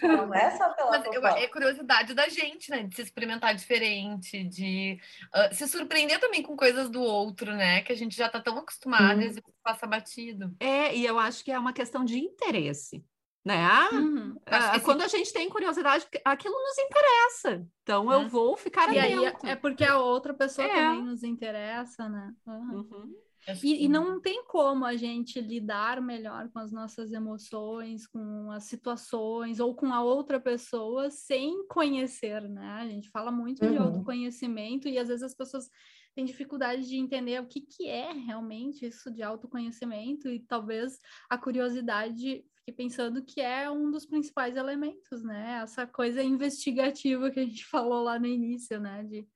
Não 0.02 0.34
é 0.34 0.50
só 0.56 0.70
pela 0.70 0.90
Mas 0.90 1.04
fofoca. 1.04 1.38
É 1.38 1.48
curiosidade 1.48 2.14
da 2.14 2.26
gente, 2.28 2.70
né? 2.70 2.84
De 2.84 2.96
se 2.96 3.02
experimentar 3.02 3.54
diferente, 3.54 4.42
de 4.44 4.98
uh, 5.34 5.54
se 5.54 5.68
surpreender 5.68 6.18
também 6.18 6.42
com 6.42 6.56
coisas 6.56 6.88
do 6.88 7.02
outro, 7.02 7.52
né? 7.52 7.82
Que 7.82 7.92
a 7.92 7.96
gente 7.96 8.16
já 8.16 8.26
está 8.26 8.40
tão 8.40 8.56
acostumado, 8.56 9.16
hum. 9.16 9.20
vezes 9.20 9.42
passa 9.62 9.86
batido. 9.86 10.54
É, 10.58 10.94
e 10.96 11.04
eu 11.04 11.18
acho 11.18 11.44
que 11.44 11.52
é 11.52 11.58
uma 11.58 11.72
questão 11.72 12.02
de 12.02 12.18
interesse 12.18 13.04
né? 13.44 13.88
Uhum. 13.92 14.36
Ah, 14.46 14.78
quando 14.80 15.02
a 15.02 15.08
gente 15.08 15.32
tem 15.32 15.48
curiosidade, 15.48 16.06
aquilo 16.24 16.54
nos 16.54 16.78
interessa. 16.78 17.66
Então 17.82 18.12
eu 18.12 18.28
vou 18.28 18.56
ficar 18.56 18.92
e 18.92 18.98
atento. 18.98 19.46
Aí 19.46 19.52
é 19.52 19.56
porque 19.56 19.84
a 19.84 19.98
outra 19.98 20.32
pessoa 20.32 20.66
é. 20.66 20.74
também 20.74 21.02
nos 21.04 21.24
interessa, 21.24 22.08
né? 22.08 22.32
Uhum. 22.46 22.86
Uhum. 22.90 23.14
E, 23.60 23.84
e, 23.84 23.88
não 23.88 24.20
tem 24.20 24.44
como 24.44 24.84
a 24.84 24.94
gente 24.94 25.40
lidar 25.40 26.00
melhor 26.00 26.48
com 26.52 26.60
as 26.60 26.70
nossas 26.70 27.12
emoções, 27.12 28.06
com 28.06 28.52
as 28.52 28.64
situações 28.64 29.58
ou 29.58 29.74
com 29.74 29.92
a 29.92 30.00
outra 30.00 30.38
pessoa 30.38 31.10
sem 31.10 31.66
conhecer, 31.66 32.48
né? 32.48 32.78
A 32.80 32.86
gente 32.86 33.10
fala 33.10 33.32
muito 33.32 33.66
de 33.66 33.76
uhum. 33.76 33.82
autoconhecimento 33.82 34.86
e 34.86 34.96
às 34.96 35.08
vezes 35.08 35.24
as 35.24 35.34
pessoas 35.34 35.68
têm 36.14 36.24
dificuldade 36.24 36.86
de 36.86 36.96
entender 36.96 37.40
o 37.40 37.46
que, 37.46 37.62
que 37.62 37.88
é 37.88 38.12
realmente 38.12 38.86
isso 38.86 39.10
de 39.10 39.24
autoconhecimento 39.24 40.28
e 40.28 40.38
talvez 40.38 41.00
a 41.28 41.36
curiosidade 41.36 42.44
fiquei 42.62 42.74
pensando 42.74 43.22
que 43.22 43.40
é 43.40 43.70
um 43.70 43.90
dos 43.90 44.06
principais 44.06 44.56
elementos, 44.56 45.22
né? 45.22 45.60
Essa 45.62 45.86
coisa 45.86 46.22
investigativa 46.22 47.30
que 47.30 47.40
a 47.40 47.44
gente 47.44 47.64
falou 47.66 48.02
lá 48.04 48.18
no 48.18 48.26
início, 48.26 48.80
né? 48.80 49.02
De 49.04 49.26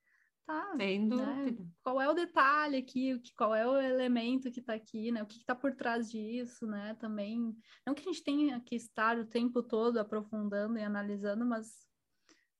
tá, 0.45 0.73
Sem 0.77 1.01
né? 1.01 1.09
dúvida. 1.09 1.63
Né? 1.63 1.69
Qual 1.83 2.01
é 2.01 2.09
o 2.09 2.13
detalhe 2.13 2.77
aqui, 2.77 3.21
qual 3.37 3.53
é 3.53 3.67
o 3.67 3.79
elemento 3.79 4.49
que 4.49 4.61
está 4.61 4.73
aqui, 4.73 5.11
né? 5.11 5.21
O 5.21 5.25
que 5.25 5.37
está 5.37 5.53
por 5.53 5.75
trás 5.75 6.09
disso, 6.09 6.65
né? 6.65 6.95
Também, 6.99 7.55
não 7.85 7.93
que 7.93 8.01
a 8.01 8.11
gente 8.11 8.23
tenha 8.23 8.59
que 8.61 8.75
estar 8.75 9.17
o 9.17 9.25
tempo 9.25 9.61
todo 9.61 9.97
aprofundando 9.97 10.77
e 10.77 10.83
analisando, 10.83 11.45
mas 11.45 11.67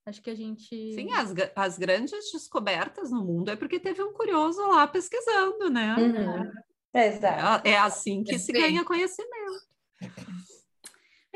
acho 0.06 0.22
que 0.22 0.30
a 0.30 0.36
gente. 0.36 0.68
Sim, 0.94 1.12
as, 1.14 1.34
as 1.56 1.78
grandes 1.78 2.32
descobertas 2.32 3.10
no 3.10 3.24
mundo 3.24 3.50
é 3.50 3.56
porque 3.56 3.80
teve 3.80 4.04
um 4.04 4.12
curioso 4.12 4.62
lá 4.68 4.86
pesquisando, 4.86 5.70
né? 5.70 5.96
Uhum. 5.96 6.52
É, 6.94 7.08
exato. 7.08 7.68
É, 7.68 7.72
é 7.72 7.78
assim 7.78 8.24
que 8.24 8.36
é 8.36 8.38
se 8.38 8.52
ganha 8.52 8.84
conhecimento. 8.84 9.68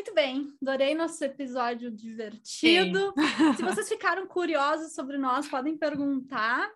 Muito 0.01 0.15
bem, 0.15 0.51
adorei 0.59 0.95
nosso 0.95 1.23
episódio 1.23 1.91
divertido. 1.91 3.13
Sim. 3.15 3.53
Se 3.53 3.61
vocês 3.61 3.87
ficaram 3.87 4.25
curiosos 4.25 4.95
sobre 4.95 5.15
nós, 5.15 5.47
podem 5.47 5.77
perguntar. 5.77 6.67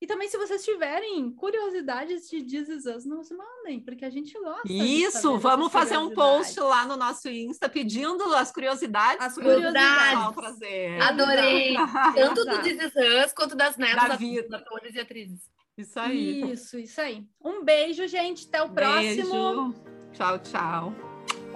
E 0.00 0.08
também, 0.08 0.28
se 0.28 0.36
vocês 0.36 0.64
tiverem 0.64 1.30
curiosidades 1.32 2.28
de 2.28 2.42
This 2.42 2.68
Is 2.68 2.86
Us, 2.86 3.04
nos 3.04 3.30
mandem, 3.30 3.80
porque 3.80 4.04
a 4.04 4.10
gente 4.10 4.32
gosta. 4.40 4.62
Isso, 4.64 5.38
vamos 5.38 5.72
fazer 5.72 5.98
um 5.98 6.10
post 6.10 6.58
lá 6.58 6.84
no 6.84 6.96
nosso 6.96 7.28
Insta 7.28 7.68
pedindo 7.68 8.24
as 8.34 8.50
curiosidades. 8.50 9.24
As 9.24 9.34
curiosidades. 9.34 10.34
Prazer. 10.34 11.00
Adorei. 11.00 11.76
Tanto 12.16 12.44
do 12.44 12.60
This 12.60 12.82
Is 12.82 13.24
Us 13.24 13.32
quanto 13.32 13.54
das 13.54 13.76
netas, 13.76 14.18
da 14.48 14.56
atores 14.56 14.96
e 14.96 14.98
atrizes. 14.98 15.48
Isso 15.76 15.98
aí. 16.00 16.52
Isso, 16.52 16.76
isso 16.76 17.00
aí. 17.00 17.24
Um 17.40 17.64
beijo, 17.64 18.08
gente. 18.08 18.48
Até 18.48 18.62
o 18.64 18.68
beijo. 18.68 19.28
próximo. 19.28 19.74
Tchau, 20.12 20.38
tchau. 20.40 20.94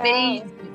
Beijo. 0.00 0.71